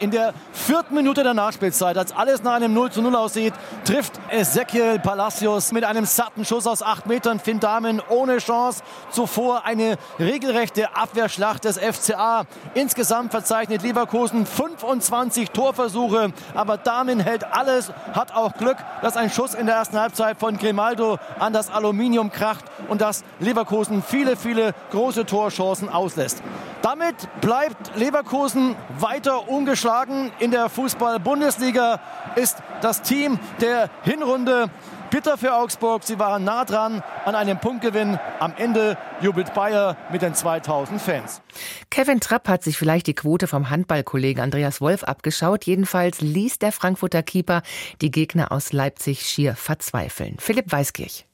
In 0.00 0.10
der 0.10 0.32
vierten 0.54 0.94
Minute 0.94 1.22
der 1.22 1.34
Nachspielzeit, 1.34 1.98
als 1.98 2.16
alles 2.16 2.42
nach 2.42 2.54
einem 2.54 2.72
0 2.72 2.90
zu 2.90 3.02
0 3.02 3.14
aussieht, 3.16 3.52
trifft 3.84 4.14
Ezequiel 4.30 4.98
Palacios 4.98 5.72
mit 5.72 5.84
einem 5.84 6.06
satten 6.06 6.46
Schuss 6.46 6.66
aus 6.66 6.82
acht 6.82 7.04
Metern 7.04 7.38
Finn 7.38 7.60
Damen 7.60 8.00
ohne 8.08 8.38
Chance. 8.38 8.82
Zuvor 9.10 9.66
eine 9.66 9.98
regelrechte 10.18 10.96
Abwehrschlacht 10.96 11.66
des 11.66 11.76
FCA. 11.76 12.46
Insgesamt 12.72 13.30
verzeichnet 13.30 13.82
Leverkusen 13.82 14.46
25 14.46 15.50
Torversuche, 15.50 16.32
aber 16.54 16.78
Damen 16.78 17.20
hält 17.20 17.44
alles, 17.52 17.92
hat 18.14 18.34
auch 18.34 18.54
Glück, 18.54 18.78
dass 19.02 19.18
ein 19.18 19.28
Schuss 19.28 19.52
in 19.52 19.66
der 19.66 19.74
ersten 19.74 20.00
Halbzeit 20.00 20.38
von 20.38 20.56
Grimaldo 20.56 21.18
an 21.38 21.52
das 21.52 21.70
Aluminium 21.70 22.32
kracht 22.32 22.64
und 22.88 23.02
dass 23.02 23.22
Leverkusen 23.38 24.02
viele, 24.02 24.36
viele 24.36 24.72
große 24.92 25.26
Torchancen 25.26 25.90
auslässt. 25.90 26.42
Damit 26.80 27.16
bleibt 27.42 27.94
Leverkusen 27.96 28.74
weiter 28.98 29.46
ungeschlagen 29.46 29.89
in 30.38 30.50
der 30.50 30.68
Fußball-Bundesliga, 30.68 32.00
ist 32.36 32.58
das 32.80 33.02
Team 33.02 33.38
der 33.60 33.90
Hinrunde. 34.02 34.70
Bitter 35.10 35.36
für 35.36 35.54
Augsburg, 35.54 36.04
sie 36.04 36.20
waren 36.20 36.44
nah 36.44 36.64
dran 36.64 37.02
an 37.24 37.34
einem 37.34 37.58
Punktgewinn. 37.58 38.18
Am 38.38 38.54
Ende 38.56 38.96
jubelt 39.20 39.52
Bayer 39.54 39.96
mit 40.12 40.22
den 40.22 40.34
2000 40.34 41.02
Fans. 41.02 41.42
Kevin 41.90 42.20
Trapp 42.20 42.48
hat 42.48 42.62
sich 42.62 42.78
vielleicht 42.78 43.08
die 43.08 43.14
Quote 43.14 43.48
vom 43.48 43.70
Handballkollegen 43.70 44.40
Andreas 44.40 44.80
Wolf 44.80 45.02
abgeschaut. 45.02 45.64
Jedenfalls 45.64 46.20
ließ 46.20 46.60
der 46.60 46.70
Frankfurter 46.70 47.24
Keeper 47.24 47.62
die 48.00 48.12
Gegner 48.12 48.52
aus 48.52 48.72
Leipzig 48.72 49.26
schier 49.26 49.56
verzweifeln. 49.56 50.36
Philipp 50.38 50.70
Weiskirch. 50.70 51.26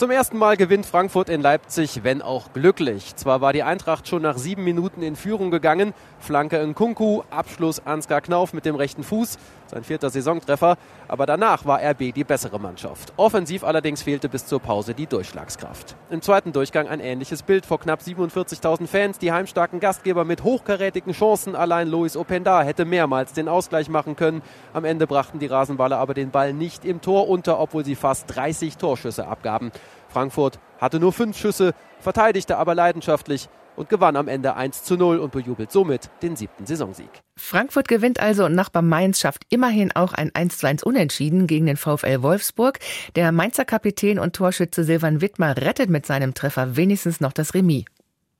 Zum 0.00 0.10
ersten 0.10 0.38
Mal 0.38 0.56
gewinnt 0.56 0.86
Frankfurt 0.86 1.28
in 1.28 1.42
Leipzig, 1.42 2.04
wenn 2.04 2.22
auch 2.22 2.54
glücklich. 2.54 3.16
Zwar 3.16 3.42
war 3.42 3.52
die 3.52 3.62
Eintracht 3.62 4.08
schon 4.08 4.22
nach 4.22 4.38
sieben 4.38 4.64
Minuten 4.64 5.02
in 5.02 5.14
Führung 5.14 5.50
gegangen, 5.50 5.92
Flanke 6.18 6.56
in 6.56 6.74
Kunku, 6.74 7.20
Abschluss 7.28 7.84
Ansgar 7.84 8.22
Knauf 8.22 8.54
mit 8.54 8.64
dem 8.64 8.76
rechten 8.76 9.02
Fuß, 9.02 9.36
sein 9.66 9.84
vierter 9.84 10.08
Saisontreffer, 10.08 10.78
aber 11.06 11.26
danach 11.26 11.66
war 11.66 11.82
RB 11.82 12.14
die 12.14 12.24
bessere 12.24 12.58
Mannschaft. 12.58 13.12
Offensiv 13.18 13.62
allerdings 13.62 14.02
fehlte 14.02 14.30
bis 14.30 14.46
zur 14.46 14.60
Pause 14.60 14.94
die 14.94 15.06
Durchschlagskraft. 15.06 15.96
Im 16.08 16.22
zweiten 16.22 16.52
Durchgang 16.52 16.88
ein 16.88 17.00
ähnliches 17.00 17.42
Bild 17.42 17.66
vor 17.66 17.78
knapp 17.78 18.00
47.000 18.00 18.86
Fans, 18.86 19.18
die 19.18 19.32
heimstarken 19.32 19.80
Gastgeber 19.80 20.24
mit 20.24 20.44
hochkarätigen 20.44 21.12
Chancen, 21.12 21.54
allein 21.54 21.88
Lois 21.88 22.16
Openda 22.16 22.62
hätte 22.62 22.86
mehrmals 22.86 23.34
den 23.34 23.48
Ausgleich 23.48 23.90
machen 23.90 24.16
können. 24.16 24.40
Am 24.72 24.86
Ende 24.86 25.06
brachten 25.06 25.40
die 25.40 25.46
Rasenballer 25.46 25.98
aber 25.98 26.14
den 26.14 26.30
Ball 26.30 26.54
nicht 26.54 26.86
im 26.86 27.02
Tor 27.02 27.28
unter, 27.28 27.60
obwohl 27.60 27.84
sie 27.84 27.96
fast 27.96 28.34
30 28.34 28.78
Torschüsse 28.78 29.28
abgaben. 29.28 29.70
Frankfurt 30.08 30.58
hatte 30.78 30.98
nur 30.98 31.12
fünf 31.12 31.38
Schüsse, 31.38 31.74
verteidigte 32.00 32.56
aber 32.56 32.74
leidenschaftlich 32.74 33.48
und 33.76 33.88
gewann 33.88 34.16
am 34.16 34.28
Ende 34.28 34.56
1 34.56 34.84
zu 34.84 34.96
0 34.96 35.18
und 35.18 35.32
bejubelt 35.32 35.72
somit 35.72 36.10
den 36.22 36.36
siebten 36.36 36.66
Saisonsieg. 36.66 37.08
Frankfurt 37.36 37.88
gewinnt 37.88 38.20
also 38.20 38.44
und 38.44 38.54
Nachbar 38.54 38.82
Mainz 38.82 39.20
schafft 39.20 39.44
immerhin 39.48 39.92
auch 39.92 40.12
ein 40.12 40.30
1 40.34 40.58
zu 40.58 40.66
1 40.66 40.82
Unentschieden 40.82 41.46
gegen 41.46 41.66
den 41.66 41.76
VfL 41.76 42.22
Wolfsburg. 42.22 42.78
Der 43.16 43.32
Mainzer 43.32 43.64
Kapitän 43.64 44.18
und 44.18 44.36
Torschütze 44.36 44.84
Silvan 44.84 45.20
Wittmer 45.20 45.56
rettet 45.56 45.88
mit 45.88 46.04
seinem 46.04 46.34
Treffer 46.34 46.76
wenigstens 46.76 47.20
noch 47.20 47.32
das 47.32 47.54
Remis. 47.54 47.84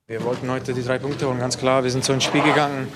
Wir 0.07 0.23
wollten 0.25 0.51
heute 0.51 0.75
die 0.75 0.83
drei 0.83 0.99
Punkte 0.99 1.29
holen, 1.29 1.39
ganz 1.39 1.57
klar. 1.57 1.85
Wir 1.85 1.91
sind 1.91 2.05
so 2.05 2.13
ins 2.13 2.25
Spiel 2.25 2.43
gegangen, 2.43 2.89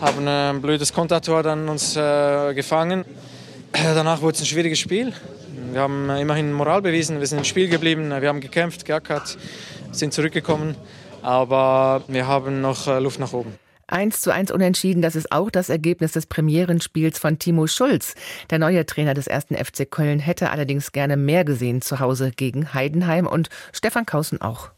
haben 0.00 0.26
ein 0.26 0.62
blödes 0.62 0.92
Kontertor 0.92 1.42
dann 1.42 1.68
uns 1.68 1.96
äh, 1.96 2.54
gefangen. 2.54 3.04
Danach 3.72 4.22
wurde 4.22 4.36
es 4.36 4.42
ein 4.42 4.46
schwieriges 4.46 4.78
Spiel. 4.78 5.12
Wir 5.74 5.80
haben 5.80 6.08
immerhin 6.08 6.52
Moral 6.52 6.82
bewiesen, 6.82 7.18
wir 7.18 7.26
sind 7.26 7.38
im 7.38 7.44
Spiel 7.44 7.68
geblieben, 7.68 8.08
wir 8.08 8.28
haben 8.28 8.40
gekämpft, 8.40 8.84
geackert, 8.84 9.36
sind 9.90 10.12
zurückgekommen, 10.12 10.76
aber 11.20 12.04
wir 12.06 12.28
haben 12.28 12.60
noch 12.60 12.86
äh, 12.86 13.00
Luft 13.00 13.18
nach 13.18 13.32
oben. 13.32 13.58
1 13.88 14.20
zu 14.20 14.32
1 14.32 14.52
unentschieden, 14.52 15.02
das 15.02 15.16
ist 15.16 15.32
auch 15.32 15.50
das 15.50 15.70
Ergebnis 15.70 16.12
des 16.12 16.26
Premierenspiels 16.26 17.18
von 17.18 17.40
Timo 17.40 17.66
Schulz. 17.66 18.14
Der 18.50 18.60
neue 18.60 18.86
Trainer 18.86 19.14
des 19.14 19.26
ersten 19.26 19.56
FC 19.56 19.90
Köln 19.90 20.20
hätte 20.20 20.50
allerdings 20.50 20.92
gerne 20.92 21.16
mehr 21.16 21.44
gesehen 21.44 21.82
zu 21.82 21.98
Hause 21.98 22.30
gegen 22.30 22.72
Heidenheim 22.72 23.26
und 23.26 23.48
Stefan 23.72 24.06
Kausen 24.06 24.40
auch. 24.40 24.70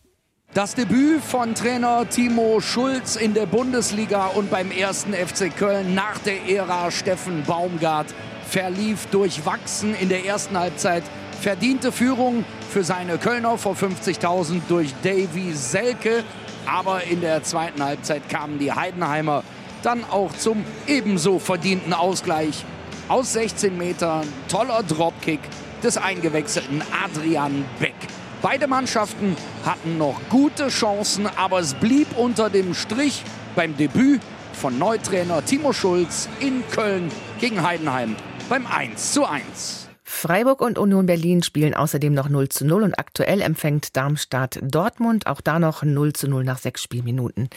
Das 0.54 0.74
Debüt 0.74 1.20
von 1.20 1.54
Trainer 1.54 2.08
Timo 2.08 2.60
Schulz 2.62 3.16
in 3.16 3.34
der 3.34 3.44
Bundesliga 3.44 4.28
und 4.28 4.50
beim 4.50 4.70
ersten 4.70 5.12
FC 5.12 5.54
Köln 5.54 5.94
nach 5.94 6.16
der 6.20 6.48
Ära 6.48 6.90
Steffen 6.90 7.42
Baumgart 7.46 8.06
verlief 8.48 9.06
durchwachsen 9.06 9.94
in 9.94 10.08
der 10.08 10.24
ersten 10.24 10.58
Halbzeit. 10.58 11.02
Verdiente 11.40 11.92
Führung 11.92 12.44
für 12.70 12.84
seine 12.84 13.18
Kölner 13.18 13.58
vor 13.58 13.74
50.000 13.74 14.62
durch 14.68 14.94
Davy 15.02 15.52
Selke. 15.52 16.24
Aber 16.66 17.04
in 17.04 17.20
der 17.20 17.42
zweiten 17.42 17.82
Halbzeit 17.82 18.28
kamen 18.28 18.58
die 18.58 18.72
Heidenheimer 18.72 19.44
dann 19.82 20.04
auch 20.04 20.32
zum 20.32 20.64
ebenso 20.86 21.38
verdienten 21.38 21.92
Ausgleich. 21.92 22.64
Aus 23.08 23.34
16 23.34 23.76
Metern 23.76 24.26
toller 24.48 24.82
Dropkick 24.82 25.40
des 25.82 25.96
eingewechselten 25.96 26.82
Adrian 27.04 27.64
Beck. 27.78 27.94
Beide 28.42 28.66
Mannschaften 28.66 29.36
hatten 29.64 29.98
noch 29.98 30.20
gute 30.28 30.68
Chancen, 30.68 31.28
aber 31.36 31.60
es 31.60 31.74
blieb 31.74 32.08
unter 32.16 32.50
dem 32.50 32.74
Strich 32.74 33.22
beim 33.54 33.76
Debüt 33.76 34.20
von 34.52 34.76
Neutrainer 34.78 35.44
Timo 35.44 35.72
Schulz 35.72 36.28
in 36.40 36.64
Köln 36.70 37.10
gegen 37.38 37.62
Heidenheim 37.62 38.16
beim 38.48 38.66
1 38.66 39.12
zu 39.12 39.24
1. 39.24 39.88
Freiburg 40.04 40.60
und 40.60 40.78
Union 40.78 41.06
Berlin 41.06 41.42
spielen 41.42 41.74
außerdem 41.74 42.14
noch 42.14 42.28
0 42.28 42.48
zu 42.48 42.64
0 42.64 42.84
und 42.84 42.98
aktuell 42.98 43.40
empfängt 43.40 43.96
Darmstadt 43.96 44.60
Dortmund 44.62 45.26
auch 45.26 45.40
da 45.40 45.58
noch 45.58 45.82
0 45.82 46.12
zu 46.12 46.28
0 46.28 46.44
nach 46.44 46.58
sechs 46.58 46.82
Spielminuten. 46.82 47.48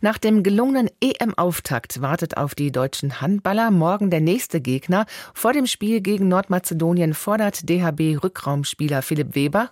Nach 0.00 0.18
dem 0.18 0.42
gelungenen 0.42 0.90
EM-Auftakt 1.00 2.02
wartet 2.02 2.36
auf 2.36 2.56
die 2.56 2.72
deutschen 2.72 3.20
Handballer 3.20 3.70
morgen 3.70 4.10
der 4.10 4.20
nächste 4.20 4.60
Gegner. 4.60 5.06
Vor 5.32 5.52
dem 5.52 5.66
Spiel 5.66 6.00
gegen 6.00 6.28
Nordmazedonien 6.28 7.14
fordert 7.14 7.68
DHB-Rückraumspieler 7.68 9.02
Philipp 9.02 9.36
Weber 9.36 9.70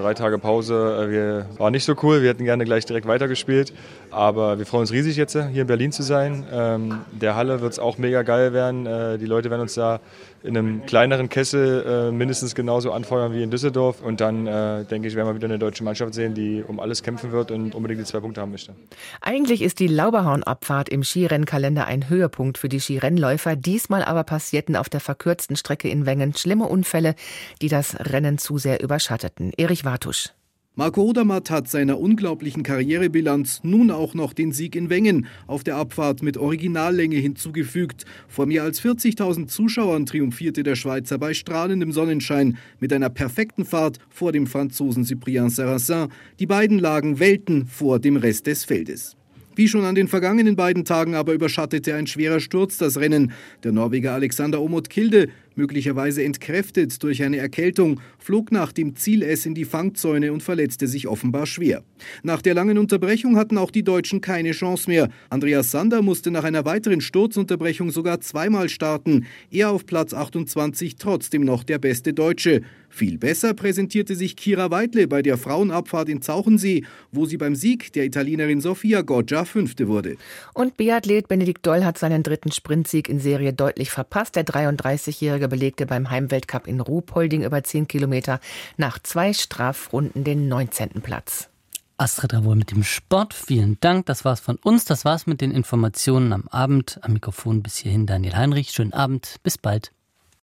Drei 0.00 0.14
Tage 0.14 0.38
Pause 0.38 1.06
äh, 1.08 1.10
wir, 1.10 1.46
war 1.58 1.70
nicht 1.70 1.84
so 1.84 1.94
cool. 2.02 2.22
Wir 2.22 2.30
hätten 2.30 2.44
gerne 2.44 2.64
gleich 2.64 2.86
direkt 2.86 3.06
weitergespielt. 3.06 3.74
Aber 4.10 4.58
wir 4.58 4.64
freuen 4.64 4.82
uns 4.82 4.92
riesig 4.92 5.16
jetzt 5.16 5.32
hier 5.32 5.60
in 5.60 5.66
Berlin 5.66 5.92
zu 5.92 6.02
sein. 6.02 6.46
Ähm, 6.50 7.00
der 7.12 7.36
Halle 7.36 7.60
wird 7.60 7.72
es 7.72 7.78
auch 7.78 7.98
mega 7.98 8.22
geil 8.22 8.54
werden. 8.54 8.86
Äh, 8.86 9.18
die 9.18 9.26
Leute 9.26 9.50
werden 9.50 9.60
uns 9.60 9.74
da 9.74 10.00
in 10.42 10.56
einem 10.56 10.86
kleineren 10.86 11.28
Kessel 11.28 11.84
äh, 11.86 12.12
mindestens 12.12 12.54
genauso 12.54 12.92
anfeuern 12.92 13.32
wie 13.32 13.42
in 13.42 13.50
Düsseldorf. 13.50 14.02
Und 14.02 14.20
dann, 14.20 14.46
äh, 14.46 14.84
denke 14.84 15.08
ich, 15.08 15.14
werden 15.14 15.28
wir 15.28 15.34
wieder 15.34 15.46
eine 15.46 15.58
deutsche 15.58 15.84
Mannschaft 15.84 16.14
sehen, 16.14 16.34
die 16.34 16.64
um 16.66 16.80
alles 16.80 17.02
kämpfen 17.02 17.32
wird 17.32 17.50
und 17.50 17.74
unbedingt 17.74 18.00
die 18.00 18.04
zwei 18.04 18.20
Punkte 18.20 18.40
haben 18.40 18.50
möchte. 18.50 18.74
Eigentlich 19.20 19.62
ist 19.62 19.80
die 19.80 19.86
Lauberhornabfahrt 19.86 20.88
im 20.88 21.04
Skirennkalender 21.04 21.86
ein 21.86 22.08
Höhepunkt 22.08 22.58
für 22.58 22.68
die 22.68 22.80
Skirennläufer. 22.80 23.56
Diesmal 23.56 24.02
aber 24.02 24.24
passierten 24.24 24.76
auf 24.76 24.88
der 24.88 25.00
verkürzten 25.00 25.56
Strecke 25.56 25.88
in 25.88 26.06
Wengen 26.06 26.34
schlimme 26.34 26.66
Unfälle, 26.66 27.14
die 27.60 27.68
das 27.68 27.96
Rennen 28.00 28.38
zu 28.38 28.58
sehr 28.58 28.82
überschatteten. 28.82 29.52
Erich 29.56 29.84
Wartusch. 29.84 30.30
Marco 30.76 31.02
Odermatt 31.02 31.50
hat 31.50 31.68
seiner 31.68 31.98
unglaublichen 31.98 32.62
Karrierebilanz 32.62 33.60
nun 33.64 33.90
auch 33.90 34.14
noch 34.14 34.32
den 34.32 34.52
Sieg 34.52 34.76
in 34.76 34.88
Wengen 34.88 35.26
auf 35.48 35.64
der 35.64 35.74
Abfahrt 35.74 36.22
mit 36.22 36.38
Originallänge 36.38 37.16
hinzugefügt. 37.16 38.04
Vor 38.28 38.46
mehr 38.46 38.62
als 38.62 38.80
40.000 38.80 39.48
Zuschauern 39.48 40.06
triumphierte 40.06 40.62
der 40.62 40.76
Schweizer 40.76 41.18
bei 41.18 41.34
strahlendem 41.34 41.90
Sonnenschein 41.90 42.56
mit 42.78 42.92
einer 42.92 43.10
perfekten 43.10 43.64
Fahrt 43.64 43.98
vor 44.10 44.30
dem 44.30 44.46
Franzosen 44.46 45.04
Cyprien 45.04 45.50
Sarrazin. 45.50 46.06
Die 46.38 46.46
beiden 46.46 46.78
lagen 46.78 47.18
Welten 47.18 47.66
vor 47.66 47.98
dem 47.98 48.16
Rest 48.16 48.46
des 48.46 48.64
Feldes. 48.64 49.16
Wie 49.60 49.68
schon 49.68 49.84
an 49.84 49.94
den 49.94 50.08
vergangenen 50.08 50.56
beiden 50.56 50.86
Tagen 50.86 51.14
aber 51.14 51.34
überschattete 51.34 51.94
ein 51.94 52.06
schwerer 52.06 52.40
Sturz 52.40 52.78
das 52.78 52.96
Rennen. 52.96 53.32
Der 53.62 53.72
Norweger 53.72 54.14
Alexander 54.14 54.62
Omot 54.62 54.88
Kilde 54.88 55.28
möglicherweise 55.54 56.24
entkräftet 56.24 57.02
durch 57.02 57.22
eine 57.22 57.36
Erkältung, 57.36 58.00
flog 58.18 58.50
nach 58.52 58.72
dem 58.72 58.96
Ziel 58.96 59.22
S 59.22 59.44
in 59.44 59.54
die 59.54 59.66
Fangzäune 59.66 60.32
und 60.32 60.42
verletzte 60.42 60.86
sich 60.86 61.06
offenbar 61.06 61.44
schwer. 61.44 61.82
Nach 62.22 62.40
der 62.40 62.54
langen 62.54 62.78
Unterbrechung 62.78 63.36
hatten 63.36 63.58
auch 63.58 63.70
die 63.70 63.82
Deutschen 63.82 64.22
keine 64.22 64.52
Chance 64.52 64.88
mehr. 64.88 65.10
Andreas 65.28 65.70
Sander 65.70 66.00
musste 66.00 66.30
nach 66.30 66.44
einer 66.44 66.64
weiteren 66.64 67.02
Sturzunterbrechung 67.02 67.90
sogar 67.90 68.22
zweimal 68.22 68.70
starten. 68.70 69.26
Er 69.50 69.70
auf 69.70 69.84
Platz 69.84 70.14
28 70.14 70.96
trotzdem 70.96 71.44
noch 71.44 71.64
der 71.64 71.78
beste 71.78 72.14
Deutsche. 72.14 72.62
Viel 72.90 73.18
besser 73.18 73.54
präsentierte 73.54 74.16
sich 74.16 74.36
Kira 74.36 74.70
Weidle 74.70 75.06
bei 75.06 75.22
der 75.22 75.38
Frauenabfahrt 75.38 76.08
in 76.08 76.20
Zauchensee, 76.20 76.84
wo 77.12 77.24
sie 77.24 77.36
beim 77.36 77.54
Sieg 77.54 77.92
der 77.92 78.04
Italienerin 78.04 78.60
Sofia 78.60 79.02
Goggia 79.02 79.44
Fünfte 79.44 79.88
wurde. 79.88 80.16
Und 80.52 80.76
Biathlet 80.76 81.28
Benedikt 81.28 81.64
Doll 81.64 81.84
hat 81.84 81.96
seinen 81.98 82.24
dritten 82.24 82.50
Sprintsieg 82.50 83.08
in 83.08 83.20
Serie 83.20 83.52
deutlich 83.52 83.90
verpasst. 83.90 84.34
Der 84.36 84.44
33-Jährige 84.44 85.48
belegte 85.48 85.86
beim 85.86 86.10
Heimweltcup 86.10 86.66
in 86.66 86.80
Ruhpolding 86.80 87.44
über 87.44 87.62
10 87.62 87.86
Kilometer 87.86 88.40
nach 88.76 88.98
zwei 88.98 89.32
Strafrunden 89.32 90.24
den 90.24 90.48
19. 90.48 91.00
Platz. 91.00 91.48
Astrid 91.96 92.32
Ravol 92.32 92.56
mit 92.56 92.70
dem 92.70 92.82
Sport. 92.82 93.34
Vielen 93.34 93.78
Dank. 93.80 94.06
Das 94.06 94.24
war's 94.24 94.40
von 94.40 94.56
uns. 94.56 94.84
Das 94.84 95.04
war's 95.04 95.26
mit 95.26 95.40
den 95.40 95.52
Informationen 95.52 96.32
am 96.32 96.48
Abend. 96.48 96.98
Am 97.02 97.12
Mikrofon 97.12 97.62
bis 97.62 97.76
hierhin 97.76 98.06
Daniel 98.06 98.34
Heinrich. 98.34 98.70
Schönen 98.70 98.94
Abend. 98.94 99.36
Bis 99.42 99.58
bald. 99.58 99.92